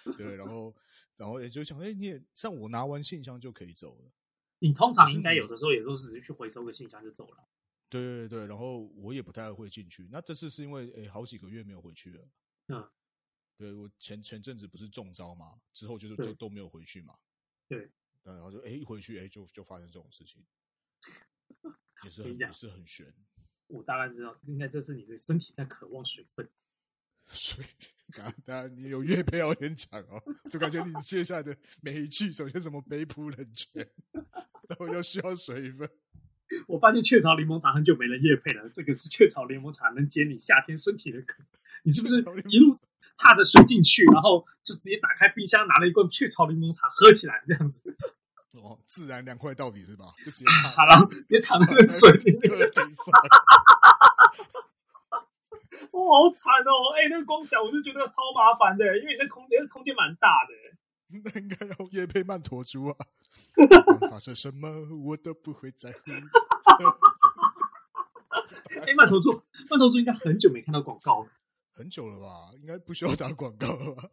[0.07, 0.75] 嗯、对，然后，
[1.17, 4.13] 然后也就想，哎，你也像我拿完信箱就可以走了。
[4.59, 7.49] 你通常应该有的时候也都只是去回收个信箱就走了。
[7.89, 10.09] 对对对，然后我也不太会进去。
[10.11, 12.29] 那这次是因为，哎，好几个月没有回去了。
[12.69, 12.91] 嗯，
[13.57, 17.17] 对我前前阵子不是中招嘛，之后就是就都没有回去嘛。
[17.69, 17.91] 对。
[18.23, 20.45] 然后就哎一回去哎就就发生这种事情，
[22.05, 23.07] 也是 很也是很悬。
[23.69, 26.49] 我大概知道，应该这是你的身体在渴望水分。
[27.29, 27.65] 水，
[28.11, 35.89] 刚刚你有业配要先讲哦，就感觉你接下来的每一句，首先什么杯铺冷泉，然后又需要水分。
[36.67, 41.45] 我发现雀巢柠檬茶很久没人业配了，这个是雀巢柠檬茶能解你夏天身体的渴。
[41.85, 42.17] 你是不是
[42.49, 42.80] 一路
[43.21, 47.95] 踏着水进去，然后就直接打开冰箱，拿了一罐雀巢柠檬茶喝起来，这样子？
[48.53, 50.07] 哦，自然凉快到底是吧？
[50.25, 52.51] 就直接 好了，直接躺在水里面。
[55.93, 56.73] 哇，好惨哦！
[56.97, 60.55] 哎、欸，那个光想我就觉得超麻烦的，因为你那空间空间蛮大的。
[61.25, 62.97] 那应该要业配曼陀珠啊！
[64.11, 64.69] 发生什么
[65.05, 66.11] 我都不会在乎。
[66.11, 66.23] 哎、
[68.87, 71.29] 欸，曼陀珠，曼陀珠应该很久没看到广告了。
[71.81, 72.53] 很久了吧？
[72.61, 74.11] 应该不需要打广告了吧？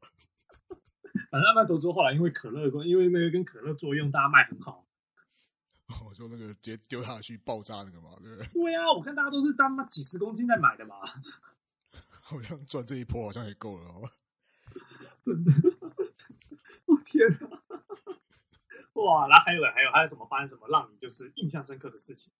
[1.30, 4.86] 反正曼陀珠后来因为可乐，因为那个跟可乐作用，大家卖很好。
[6.08, 8.48] 我说那个直接丢下去爆炸那个嘛，对不对？
[8.54, 10.96] 对啊，我看大家都是当妈几十公斤在买的嘛。
[12.22, 14.10] 好像赚这一波好像也够了哦。
[15.22, 15.52] 真的，
[16.86, 17.48] 我天哪！
[18.94, 22.32] 哇，那还有还有还有什么发生什么让你就是印象深刻的事情？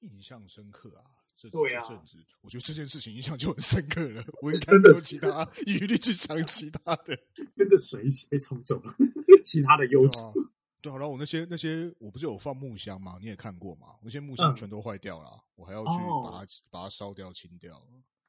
[0.00, 1.23] 印象深刻啊！
[1.36, 4.24] 这对啊，这阵子我觉得这件事情印象就很深刻了。
[4.40, 7.18] 我应该没有其他余力去想其他的，
[7.56, 8.94] 跟着水一起被冲走了，
[9.44, 10.20] 其他的优质。
[10.80, 13.16] 对啊，然后我那些那些我不是有放木箱吗？
[13.20, 13.96] 你也看过吗？
[14.02, 17.80] 那些木箱全都坏掉了，嗯、我还要去把它、哦、把它烧掉清掉，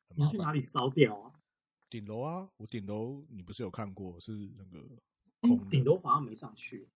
[0.08, 0.28] 很麻烦。
[0.28, 1.32] 你去哪里烧掉啊？
[1.90, 4.20] 顶楼啊，我顶楼你不是有看过？
[4.20, 4.84] 是那个
[5.42, 6.90] 空顶楼好像没上去。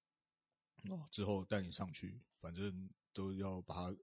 [0.90, 3.98] 哦，之后带你上去，反正都要把它这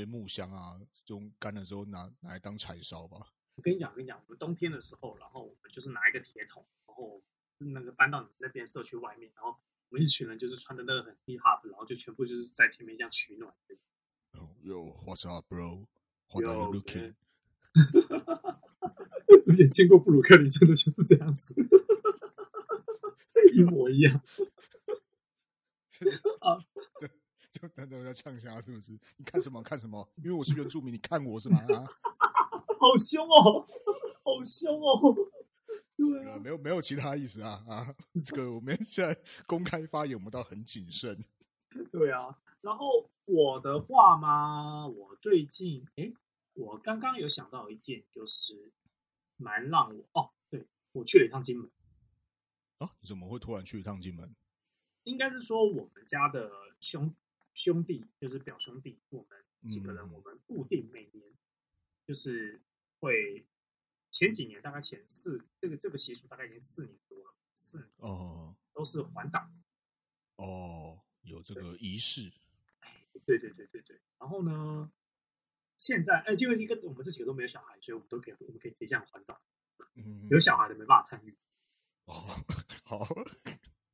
[0.00, 3.32] 些木箱啊，用干了之后拿拿来当柴烧吧。
[3.56, 7.22] 我跟你讲，我跟你讲，我们冬天的时候，然后我们就是拿一个铁桶，然后
[7.58, 9.56] 那个搬到你那边社区外面，然后。
[9.90, 13.54] 我们一群人就是穿的那个很 hip hop，然后就全部就是在前面这样取暖。
[14.32, 17.14] 哦，Yo，What's up, bro？What are you looking？
[19.44, 21.54] 之前见过布鲁克林，真的就是这样子，
[23.52, 24.22] 一模一样。
[26.40, 26.56] 啊，
[27.62, 28.90] 就就难道要呛虾是不是？
[29.16, 30.08] 你看什么看什么？
[30.16, 31.60] 因为我是原住民，你看我是吗？
[31.70, 31.86] 啊，
[32.80, 33.64] 好凶哦，
[34.24, 35.14] 好凶哦。
[35.96, 37.94] 对啊，没有没有其他意思啊啊！
[38.24, 41.24] 这个我们现在公开发言，我们倒很谨慎。
[41.92, 46.12] 对啊，然后我的话嘛，我最近哎，
[46.54, 48.72] 我刚刚有想到一件，就是
[49.36, 51.70] 蛮让我哦，对，我去了一趟金门。
[52.78, 54.34] 啊，你怎么会突然去一趟金门？
[55.04, 57.14] 应该是说我们家的兄
[57.54, 61.32] 兄弟，就是表兄弟，我们几个人，我们固定每年
[62.06, 62.60] 就是
[63.00, 63.46] 会。
[64.14, 69.50] 前几年大概前四，这个这个习俗大概已经四年多了，四年哦，都是环岛
[70.36, 72.30] 哦，有这个仪式，
[72.80, 73.98] 哎，对对对对对。
[74.18, 74.92] 然后呢，
[75.78, 79.40] 现在哎，因为一个我们这几个都没有小孩，所以我们都可以我们可以直接这样环岛。
[79.94, 81.34] 嗯，有小孩的没办法参与。
[82.04, 82.44] 哦，
[82.84, 83.08] 好，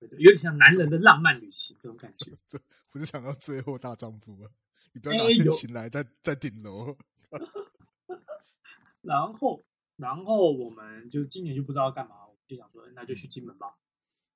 [0.00, 2.30] 有点像男人的浪漫旅行这种感觉。
[2.48, 2.58] 这
[2.90, 4.48] 不是想到最后大丈夫吗？
[4.92, 6.96] 你不要哪天醒来在在顶楼。
[9.02, 9.64] 然后。
[9.96, 13.76] 然后我们就今年就不知道干嘛，我就想说，那就去金门吧。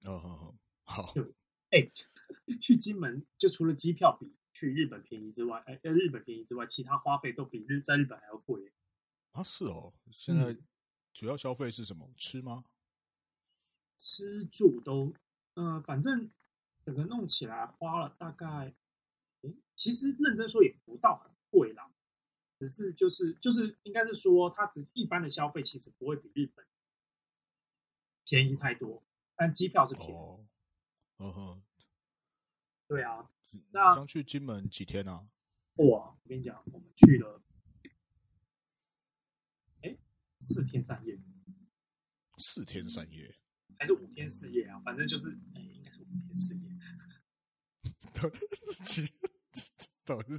[0.02, 0.56] 哦，好好
[1.04, 1.14] 好。
[1.14, 1.22] 就
[1.70, 1.88] 哎，
[2.60, 8.72] 去金门就除了机票比去日本便宜之外，哎，在日本便宜之外，其他花费都比日在日本还要贵。
[9.30, 9.94] 啊，是哦。
[10.10, 10.56] 现在
[11.12, 12.08] 主要消费是什么？
[12.08, 12.64] 嗯、吃吗？
[13.98, 15.14] 吃住都，嗯、
[15.54, 16.30] 呃，反正
[16.84, 18.74] 整个弄起来花了大概，
[19.42, 21.90] 哎，其实认真说也不到很贵啦。
[22.58, 26.64] 只是就是就是应该是说，它只一般的消费其实不会比日本
[28.24, 29.02] 便宜太多，
[29.34, 30.12] 但机票是便宜。
[31.18, 31.60] 哦，
[32.86, 33.28] 对啊。
[33.70, 35.28] 那将去金门几天啊？
[35.74, 37.42] 哇，我跟你讲，我们去了，
[39.82, 39.98] 哎，
[40.40, 41.18] 四天三夜。
[42.38, 43.36] 四天三夜
[43.78, 44.78] 还是五天四夜啊？
[44.80, 46.62] 反正就是，哎，应该是五天四夜。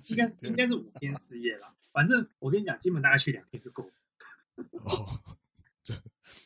[0.09, 1.75] 应该 应该是五天四夜了。
[1.91, 3.93] 反正我跟你讲，基本大概去两天就够了。
[4.71, 5.37] 哦，
[5.83, 5.93] 这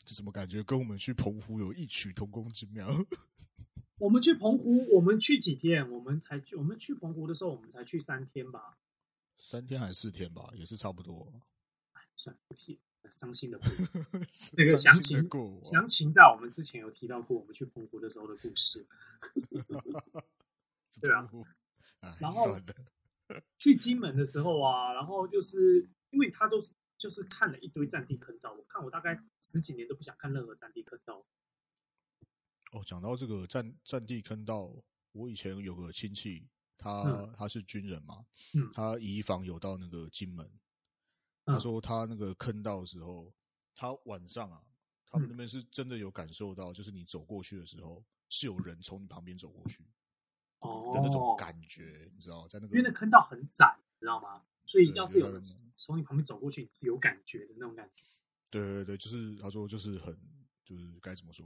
[0.06, 2.88] 这怎么感觉跟我们去澎湖有异曲同工之妙？
[4.00, 5.90] 我们去澎湖，我们去几天？
[5.92, 8.78] 我们才去，我们去澎湖的时候，我们才去三天吧？
[9.38, 10.52] 三天还是四天吧？
[10.56, 11.32] 也是差不多。
[11.94, 12.80] 哎，算了，不提，
[13.12, 14.54] 伤心的故事。
[14.58, 15.30] 那个详情，
[15.64, 18.86] 详情在我们之前有提到过，我们去澎湖的时候的故事。
[21.02, 21.30] 对啊，
[22.20, 22.60] 然后。
[23.58, 31.26] 去金门的时候啊，然后就是因为他都是就是看了一堆战地坑道，我看我大概十几年都不想看任何战地坑道。
[32.72, 34.74] 哦，讲到这个战战地坑道，
[35.12, 40.60] 我以前有个亲戚，他、嗯、他是军人嘛，嗯，他移防有到那个金门，嗯、
[41.48, 43.34] 他说他那个坑道的时候，
[43.74, 44.62] 他晚上啊，
[45.10, 49.84] 他们那边是真的有感受到，就是你走过去的时候，是有人从你旁边走过去，
[50.60, 54.44] 哦的那种感觉，你知道，在那个因为那坑道很窄，知道吗？
[54.66, 55.42] 所以要是有人
[55.78, 58.04] 从你旁边走过去，你是有感觉的那种感觉。
[58.52, 60.18] 对对对，就是他说就是很
[60.66, 61.46] 就是该怎么说？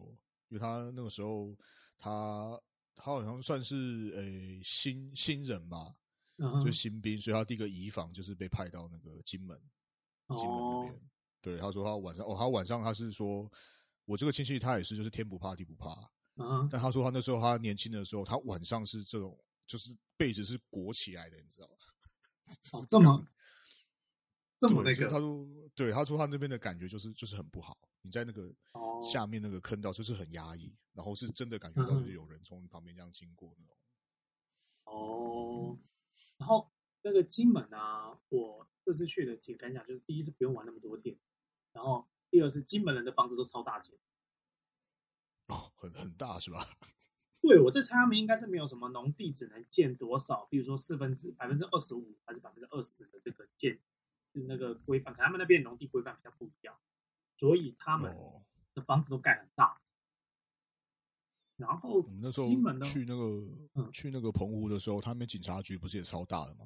[0.50, 1.56] 因为他那个时候
[1.98, 2.60] 他
[2.96, 5.96] 他好像算是诶、欸、新新人吧，
[6.64, 9.60] 就新兵，所以他第一个移防就是被派到那个金门，
[10.30, 10.94] 金门那边。
[10.94, 11.00] 哦、
[11.42, 13.52] 对，他说他晚上哦，他晚上他是说，
[14.06, 21.74] 我这个亲戚他也是就是天不怕地不怕，嗯，但他说他那时候他年轻的时候，他晚上是这种就是被子是裹起来的，你知道吗？
[22.80, 23.28] 哦，这么。
[24.60, 27.76] 这么那个，他说，对，他说他那边的感觉就是就是很不好。
[28.04, 28.54] 你在那个
[29.02, 33.76] 下面那个坑道就是很压抑，哦、然后是真的感觉到就是有人从你旁边这样经过那种。
[34.84, 35.76] 哦，
[36.38, 41.18] 然后那个金门啊，我这次去的挺感想，就是第一是不用玩那么多天，
[41.72, 43.98] 然后第二是金门人的房子都超大间。
[45.48, 46.68] 哦，很很大是吧？
[47.42, 53.80] 对，我在猜他们应该是没有什么农地只能建多少，比如说四分之百分之二十五还是百分之二十的这个建。
[54.34, 56.78] 是那个规范，他们那边农地规范比较不一样，
[57.36, 58.16] 所以他们
[58.74, 59.82] 的房子都盖很大。
[61.58, 62.48] 然后我们那时候
[62.82, 63.24] 去那个、
[63.74, 66.66] 嗯、去那个澎湖的时候，他们警察局不是也超大的吗？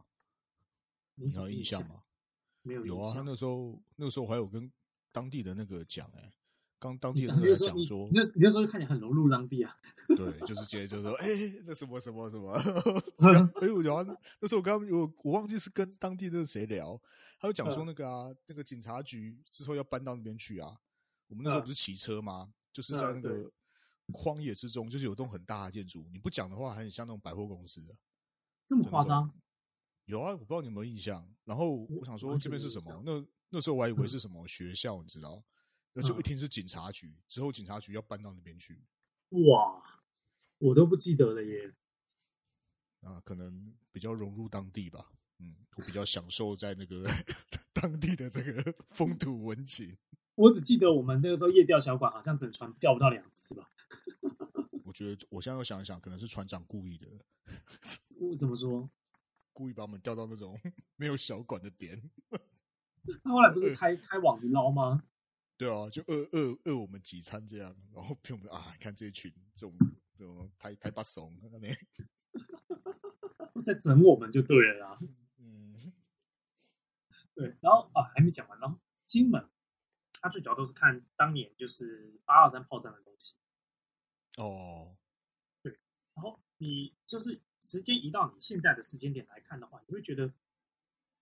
[1.16, 2.04] 你有印象吗？
[2.66, 3.14] 没有，有啊。
[3.14, 4.70] 他那时候那个时候还有跟
[5.12, 6.34] 当地的那个讲哎、欸。
[6.78, 9.76] 刚当地的人在讲说，那你那时候就看起来很融入当地啊。
[10.16, 12.52] 对，就是直接就说，哎、欸，那什么什么什么，
[13.62, 14.04] 哎，我聊，
[14.40, 17.02] 那时候我刚我我忘记是跟当地的谁聊，
[17.40, 20.78] 他就讲说那个啊，嗯、那个警察局之后要搬到那边去啊。
[21.28, 22.46] 我们那时候不是骑车吗？
[22.48, 23.50] 嗯、就是在那个
[24.14, 27.96] 荒野之中，就是有栋很大的建筑，你不讲的话，很像那种百货公司的。
[28.68, 29.32] 这么夸张？
[30.06, 31.28] 有啊，我不知道你有没有印象。
[31.44, 33.02] 然后我想说这边是什么？
[33.06, 35.44] 那那时候我还以为是什么学校，你知道？
[35.94, 38.84] 那就一听是警察局，嗯、之后警察局要搬到那边去。
[39.30, 39.82] 哇，
[40.58, 41.74] 我都不记得了耶。
[43.02, 45.12] 啊，可能比较融入当地吧。
[45.40, 47.04] 嗯，我比较享受在那个
[47.74, 49.98] 当地的这个 风土文情。
[50.36, 53.72] 我只记得我们那个时候夜钓小馆，好像整船钓不到两次吧。
[54.84, 57.08] 我觉得我现在又想一想，可能是船长故意的。
[58.20, 58.90] 我怎么说？
[59.56, 60.60] 故意把我们钓到那种
[60.98, 62.12] 没有小管的点。
[63.24, 65.04] 那后来不是开开网子捞吗？
[65.58, 68.76] 对啊，就饿饿饿我们几餐这样，然后骗我们啊！
[68.78, 69.74] 看这群这种
[70.18, 71.34] 这种太太把怂，
[73.64, 75.00] 在整我们就对了啦。
[75.38, 75.94] 嗯，
[77.34, 79.50] 对，然后啊还没讲完，然后金门，
[80.20, 83.34] 他最主要都是看当年就是八二三炮战的东西。
[84.36, 84.98] 哦，
[85.62, 85.80] 对，
[86.16, 90.32] 然后你就是时间移到你现在的时间点来看的话，你会觉得，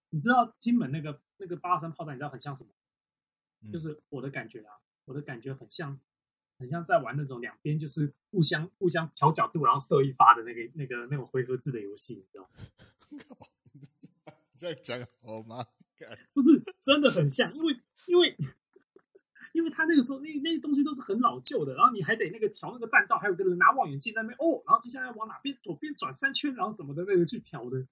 [0.09, 2.69] 你知道金门那个那个八二三炮战，你知道很像什么？
[3.71, 5.99] 就是我的感觉啊，我的感觉很像，
[6.57, 13.47] 很像在玩那种两边就是互相互相调角度，然后射一发的那个那个那种回合制的游戏，你知道吗？
[14.57, 15.65] 在讲好吗？
[16.33, 18.35] 不是，真的很像，因为因为
[19.53, 27.87] 因为他那个时候那那些东西都是很老旧的，然后你还得那个调那个弹道，还有个人拿望远镜在那边哦，然后接下来往哪边左边转三圈，然后什么的那个去调的，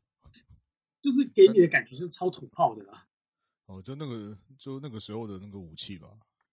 [1.00, 3.06] 就是给你的感觉是超土炮的啦。
[3.66, 6.08] 哦，就那个，就那个时候的那个武器吧，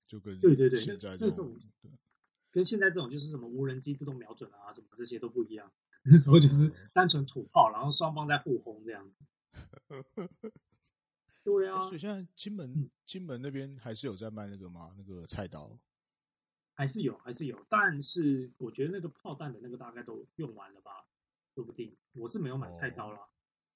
[0.06, 1.92] 就跟对对对，现在这种，对，
[2.52, 5.72] 跟现在这种就是什么无人机自动瞄准啊，什么这些都不一样。
[6.04, 9.16] 那时候就是单纯土炮，然后双方在互轰这样子。
[11.44, 14.94] 对啊，所以现在金门金门那边还是有在卖那个吗？
[14.98, 15.78] 那个菜刀
[16.76, 21.06] 还是有，还是有，但是我觉得那个炮弹的那个大概都用完了吧，
[21.56, 21.96] 说不定。
[22.14, 23.20] 我是没有买菜刀啦，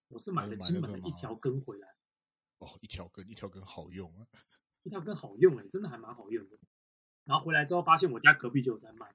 [0.07, 1.95] 我是买了金门的一条根回来。
[2.59, 4.27] 哦，一条根，一条根好用啊！
[4.83, 6.57] 一条根好用哎、欸，真的还蛮好用的。
[7.25, 9.13] 然后回来之后，发现我家隔壁就有在卖。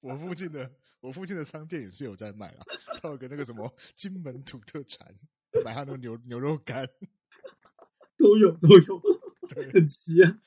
[0.00, 2.64] 我附近的我附近的商店也是有在卖啊。
[3.00, 5.12] 他有个那个什么金门土特产，
[5.64, 6.88] 买他那个牛牛肉干，
[8.16, 9.02] 都 有都有，
[9.54, 10.38] 对很齐啊。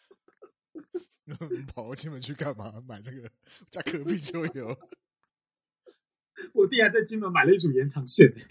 [1.74, 2.84] 跑到金门去干嘛？
[2.88, 3.32] 买这个，
[3.70, 4.78] 在隔壁就有。
[6.54, 8.48] 我弟还在金门买了一组延长线、欸。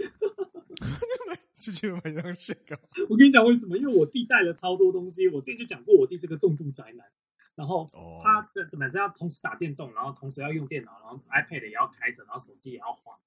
[1.55, 2.77] 去金门买张线稿。
[3.09, 3.77] 我跟你讲为什么？
[3.77, 5.29] 因为我弟带了超多东西。
[5.29, 7.07] 我之前就讲过，我弟是个重度宅男。
[7.55, 7.91] 然后
[8.23, 13.19] 他的反正要同时打电动，然后同时要用电脑，然后 iPad 也要开着，然后手机也要滑。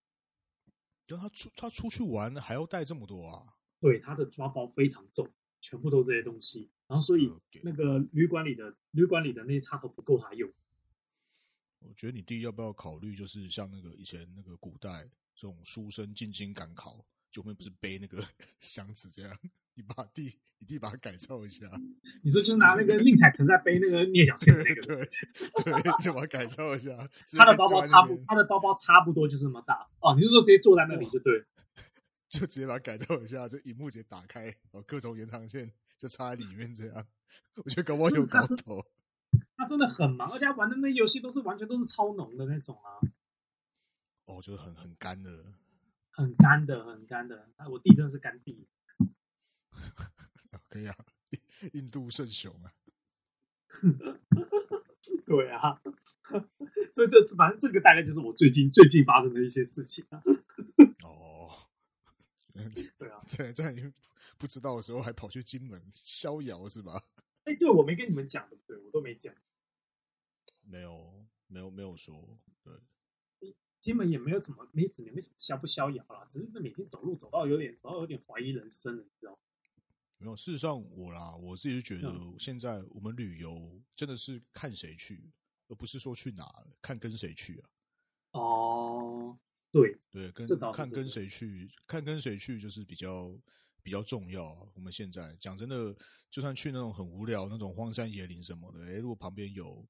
[1.06, 3.56] 就他出他出去玩还要带这么多啊？
[3.80, 5.30] 对，他的抓包非常重，
[5.62, 6.70] 全部都这些东西。
[6.88, 7.32] 然后所以
[7.64, 10.52] 那个旅馆里的旅馆里的那些插头不够他用。
[11.80, 15.04] 我觉得你弟要不要考虑，就是像那个以前那个古代
[15.36, 18.24] 这种书生进京赶考，就后面不是背那个
[18.60, 19.38] 箱子这样？
[19.76, 21.66] 你把弟，你弟把它改造一下。
[22.22, 24.96] 你说就拿那个宁采臣在背那个聂小倩那个，对
[25.64, 26.92] 对，就把它改造一下。
[27.38, 30.16] 他的包包差不，他的包包差不多就是这么大哦。
[30.16, 31.44] 你是说直接坐在那里就对？
[32.30, 37.06] 就直接把它改造一下，就荧幕直接打开，哦，各种延长线就插在里面这样。
[37.64, 38.86] 我觉得搞不好有搞头。
[39.58, 43.02] 他真的很忙，而且他玩的那游戏都是完全都是超浓的那种啊。
[44.26, 45.46] 哦，就是很很干的，
[46.12, 47.50] 很干的，很干的。
[47.70, 48.68] 我弟真的是干弟。
[50.70, 50.96] 可以啊，
[51.74, 52.74] 印度圣雄啊。
[55.26, 55.82] 对啊，
[56.94, 60.22] 所以这反正这个大概就是我最近最近发生的一些事情啊。
[61.04, 61.68] 哦，
[62.98, 63.92] 对啊，在在你
[64.38, 67.04] 不知道的时候还跑去金门逍遥是吧？
[67.46, 68.78] 哎，对，我没跟你们讲，对不对？
[68.78, 69.34] 我都没讲。
[70.62, 72.40] 没有，没有，没有说。
[72.64, 79.38] 对，金门也没有什么，没什么，没什么逍不逍遥啦，只是那每天走路走到有点，走到有点怀疑人生了，你知道吗？
[80.24, 85.30] 没有，事实上我啦，我自己就觉得，现在我们旅游真的是看谁去，
[85.68, 86.50] 而不是说去哪，
[86.82, 87.70] 看跟谁去啊。
[88.32, 89.38] 哦，
[89.72, 93.38] 对对，跟看跟谁去，看跟谁去就是比较
[93.82, 94.68] 比较重要啊。
[94.74, 95.96] 我们现在讲真的，
[96.32, 99.86] 就算去那种很无聊那种荒山野岭什么的，诶，如果旁边有。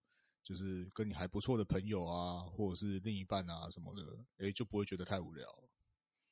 [0.46, 4.02] 就是跟你还不错的朋友啊，或者是另一半啊什么的，
[4.40, 5.48] 哎、欸，就不会觉得太无聊。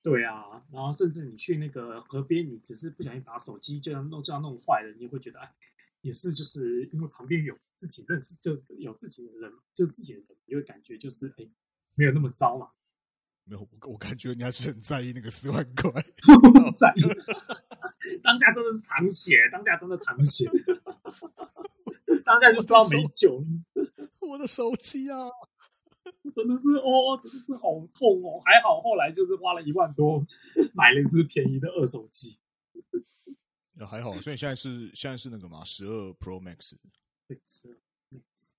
[0.03, 5.53] 对啊，然后甚至你去那个河边，你只是不小心把手机就要弄就要弄坏了，你也会觉得哎，
[6.01, 11.47] 也是就是因为旁边有自己认识，就有自己的人，就自己的人，你会感觉就是哎，
[11.95, 12.69] 没有那么糟嘛。
[13.43, 15.91] 没有，我我感觉你还是很在意那个四万块，
[16.75, 17.01] 在意。
[18.23, 20.49] 当下真的是淌血，当下真的淌血，
[22.25, 23.45] 当下就知道没救。
[24.19, 25.29] 我的手机啊，
[26.35, 28.41] 真的是哦，真的是好痛哦！
[28.43, 30.25] 还好后来就是花了一万多
[30.73, 32.37] 买了一只便宜的二手机。
[33.73, 36.75] 那 还好，所以现在是现在是那个嘛，十二 Pro Max。
[37.27, 37.75] 对，十二
[38.09, 38.55] Max，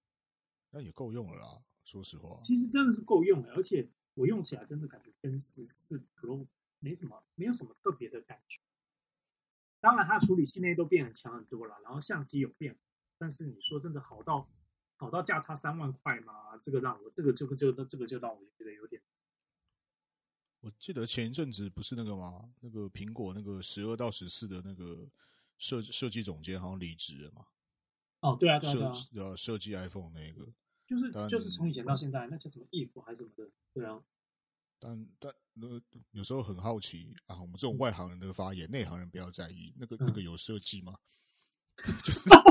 [0.70, 1.62] 那也够用了啦。
[1.84, 6.46] 说实话，其实真的是够用了，而且我用起来真的感觉跟十四 Pro
[6.78, 8.60] 没什么，没有什么特别的感觉。
[9.80, 12.78] 当然，它的处理器那些都变很强很多了，然后相机有变，
[13.18, 14.48] 但是你说真的好到。
[15.02, 16.56] 跑到价差三万块吗？
[16.62, 19.02] 这个让我这个这个就这个就让我觉得有点。
[20.60, 22.48] 我记得前一阵子不是那个吗？
[22.60, 25.10] 那个苹果那个十二到十四的那个
[25.58, 27.44] 设设计总监好像离职了嘛？
[28.20, 30.48] 哦，对啊，对啊，设呃设计 iPhone 那个，
[30.86, 33.50] 就是就是从以前到现在，那叫什么 if 还是什么的？
[33.74, 34.00] 对啊。
[34.78, 35.66] 但但那
[36.12, 39.74] 有时候很好奇啊，我们这种外行人的发言，内行人不要在意。
[39.76, 40.96] 那个那个有设计吗？
[42.04, 42.30] 就是。
[42.30, 42.38] 哇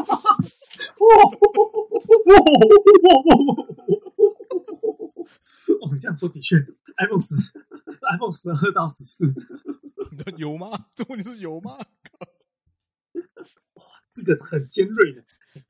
[2.25, 2.45] 哇哇
[3.03, 3.67] 哇哇哇！
[5.81, 6.57] 我们这样说的确
[6.97, 7.35] ，iPhone 十、
[8.13, 9.33] iPhone 十二到十四，
[10.37, 10.67] 有吗？
[10.95, 11.77] 这问题是有吗？
[13.73, 15.23] 哇，这个是很尖锐的。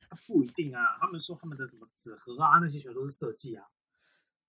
[0.08, 3.66] 它不一定啊，他们说他们的什么纸盒啊，那些全都是设计啊。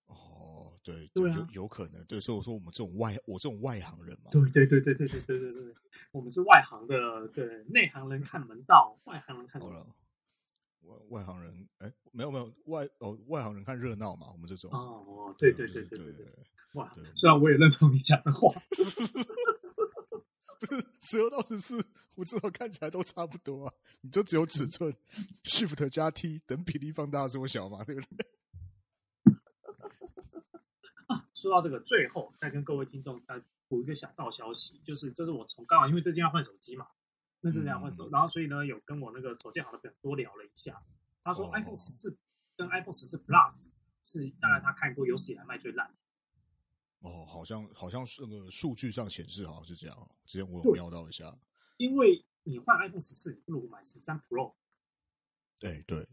[0.06, 2.06] 哦，对对，有有可能。
[2.06, 4.30] 对，所以我说我们这种外，我这种外行人嘛。
[4.32, 5.74] 对对对对对对对对对，
[6.12, 9.96] 我们是外行的，对，内行人看门道，外行人看门道。
[10.86, 16.26] 外外行人，哎，没有没有外哦，外行人看热闹嘛，我们这种哦哦，对对对对对对，
[16.74, 18.54] 哇，虽然我也认同你讲的话，
[20.60, 24.94] 不是十二到十四，我至少看起来都差不多啊，你就只有尺寸
[25.44, 28.28] ，Shift 加 T 等比例放大缩小嘛，对不对？
[31.08, 36.88] 啊，说到这个，最后再跟各位听众再补一个小道消息，就是这是我从刚好因为最近要换手机嘛。
[37.46, 40.82] 那是这样然后所以呢，有跟我那个手机好的朋友多聊了一下。
[41.26, 42.18] 他说，iPhone 十四
[42.56, 43.66] 跟 iPhone 十四 Plus
[44.02, 45.94] 是大概他看过有史以来卖最烂。
[47.00, 50.12] 哦，好像好像是那个数据上显示好像是这样。
[50.26, 51.38] 之前我有瞄到一下。
[51.76, 54.54] 因为你换 iPhone 十四，你不如买十三 Pro。
[55.60, 56.08] 对对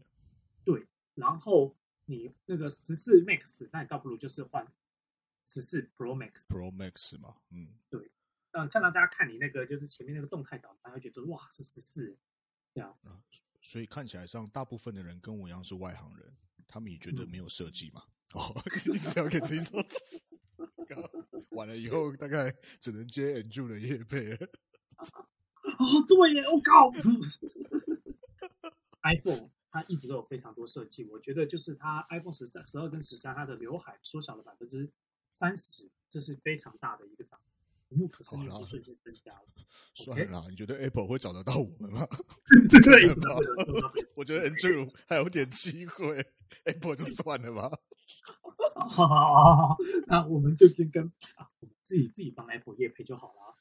[0.65, 4.69] 对，然后你那个十四 Max，那你倒不如就是换
[5.45, 6.49] 十四 Pro Max。
[6.49, 8.11] Pro Max 嘛，嗯，对。
[8.51, 12.17] 嗯，看到大家看你那个，就是前面那个动态导，大家会觉得哇，是十四，
[12.73, 13.23] 这样啊。
[13.61, 16.35] 所以看起来上大部分的人跟我一样是外行人，
[16.67, 18.03] 他们也觉得没有设计嘛。
[18.33, 19.81] 嗯、哦， 一直要给自己说，
[21.51, 24.37] 完了以后大概只能接 Android 的业配了。
[24.97, 26.91] 哦，对耶，我、哦、靠
[29.03, 34.91] ！iPhone 它一直都有非常多设计，我觉得就是它 iPhone 十三、十二跟十三，它的刘海缩小了百分之
[35.33, 37.39] 三十，这是非常大的一个涨。
[37.91, 39.45] 屏幕可视面积瞬间增加了。
[39.93, 42.07] 算了啦，你觉得 Apple 会找得到我们吗？
[42.69, 43.09] 对，
[44.15, 46.25] 我觉得 Andrew 还有点机会
[46.63, 47.69] ，Apple 就算了吧。
[48.75, 49.77] 好好好，
[50.07, 51.03] 那我们就先跟
[51.35, 53.57] 啊，我们自己自己帮 Apple 业配就好了。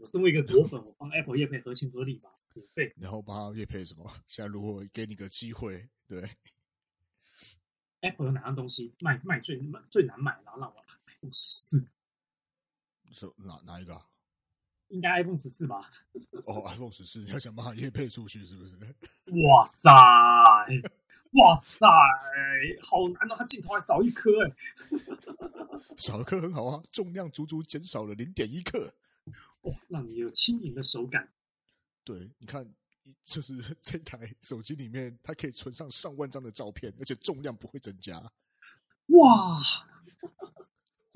[0.00, 2.94] 我身为一个果粉，我帮 Apple 业配合情合理吧，免费。
[2.96, 4.10] 然后帮他业配什么？
[4.26, 6.30] 现在如果给你个机会，对。
[8.00, 11.86] Apple 有哪样东西卖卖最卖最难买，然后让我买 iPhone 十四？
[13.12, 14.06] 是哪哪一个、啊？
[14.88, 15.90] 应该 iPhone 十四吧？
[16.44, 18.76] 哦，iPhone 十四，你要想办法也配出去是不是？
[19.44, 19.90] 哇塞，
[21.32, 21.86] 哇塞，
[22.82, 23.36] 好难哦！
[23.38, 24.52] 它镜头还少一颗哎，
[25.98, 28.94] 少一颗很好啊，重量足足减少了零点一克，
[29.62, 31.32] 哇，让你有轻盈的手感。
[32.04, 32.74] 对，你看。
[33.24, 38.18] 就是 这台手机里面，它可以存上上万张的照片，而且重量不会增加。
[39.10, 39.60] 哇！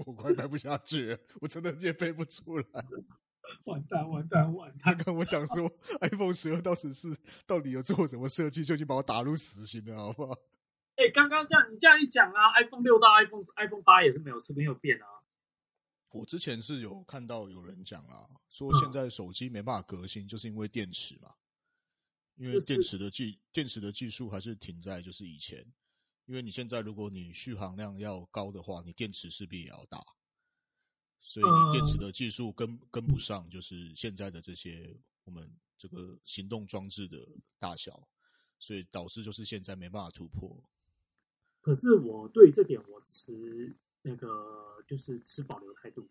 [0.07, 2.65] 我快拍不下去，我真的也背不出来。
[3.65, 4.79] 完蛋，完蛋，完蛋！
[4.83, 5.71] 他跟我讲说
[6.01, 10.33] ，iPhone 十二到十四到底有做什么设计，就已经把我打入死刑了，好不好？
[10.97, 15.07] 哎、欸，刚刚这样你这样一讲啊，iPhone 六到 iPhone iPhone 八也是没有是没有变啊。
[16.11, 21.35] 我之前是有看到有人讲啊，说现在手机没办法革新，就是因为电池嘛。
[22.37, 25.67] 因为电池的技电池的技术还是停在就是以前，
[26.31, 30.01] 因为你现在如果你续航量要高的话，你电池势必也要大，
[31.21, 37.19] 所以你电池的技术跟跟不上，就是现在的这些我们这个行动装置的
[37.59, 38.07] 大小，
[38.61, 40.63] 所以导致就是现在没办法突破。
[41.61, 46.09] 可是我对这点我持那个就是持保留态度，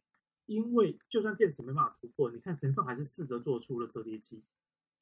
[0.47, 4.43] 因为就算电池没办法突破，你看神兽还是试着做出了折叠机。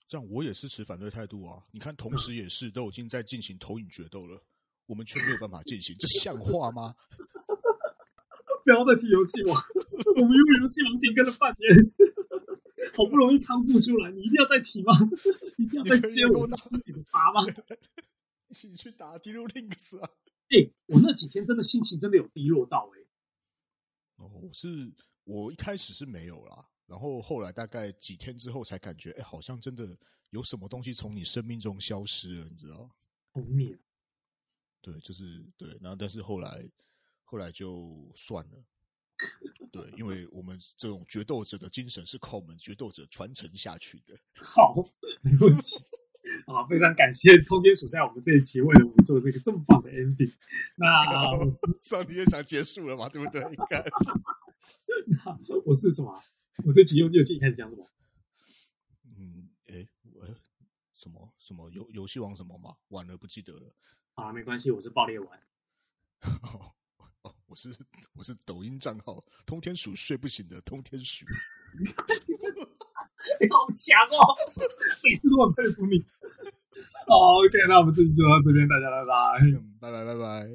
[0.07, 1.65] 这样我也是持反对态度啊！
[1.72, 4.41] 你看，同时也是都已经在进行投影决斗了，
[4.88, 6.95] 我们却没有办法进行， 这像话吗？
[8.63, 9.55] 不要再提 游戏王，
[10.15, 11.93] 我们用游戏王停更了半年，
[12.97, 14.93] 好不容易康复出来，你一定要再提吗？
[15.57, 16.51] 一定要再接我你
[16.93, 17.45] 的耙吗？
[18.49, 19.69] 一起去打 Dealing
[20.01, 20.09] 啊！
[20.49, 23.05] 哎、欸，我那几天真的心情真的有低落到哎、欸。
[24.15, 24.67] 哦，是
[25.25, 26.65] 我一开始是没有啦。
[26.85, 29.97] 然后后来大概几天之后才感觉，哎，好像真的
[30.29, 32.89] 有什么东西从你生命中消失了，你知道？
[33.33, 33.77] 后面，
[34.82, 35.78] 对，就是对。
[35.82, 36.69] 然后但是后来，
[37.23, 38.63] 后来就算了。
[39.71, 44.15] 对，因为我们这种决斗者的精神是靠我们决斗者传承下去的。
[44.36, 44.75] 好，
[45.21, 45.75] 没问题。
[46.45, 50.34] 啊，非常感谢通天鼠在我们这一期为了我们做这个这么棒的 ending。
[50.75, 51.01] 那
[51.82, 53.09] 上帝也想结束了嘛？
[53.09, 53.41] 对不对？
[53.49, 53.84] 你看，
[55.47, 56.23] 那我是什么？
[56.65, 57.88] 我这集又又一开始讲什么？
[59.05, 60.28] 嗯，哎，我
[60.93, 62.75] 什么什么游游戏王什么嘛？
[62.89, 63.73] 晚了不记得了。
[64.18, 65.39] 啊，没关系，我是爆裂丸。
[66.41, 66.74] 哦，
[67.22, 67.70] 哦，我是
[68.15, 71.24] 我是抖音账号通天鼠睡不醒的通天鼠。
[71.78, 74.34] 你好强哦！
[75.03, 76.03] 每次都很佩服你。
[77.05, 79.13] 好，OK，那我们这期就到这边，大家拜拜。
[79.80, 80.49] 拜拜拜拜。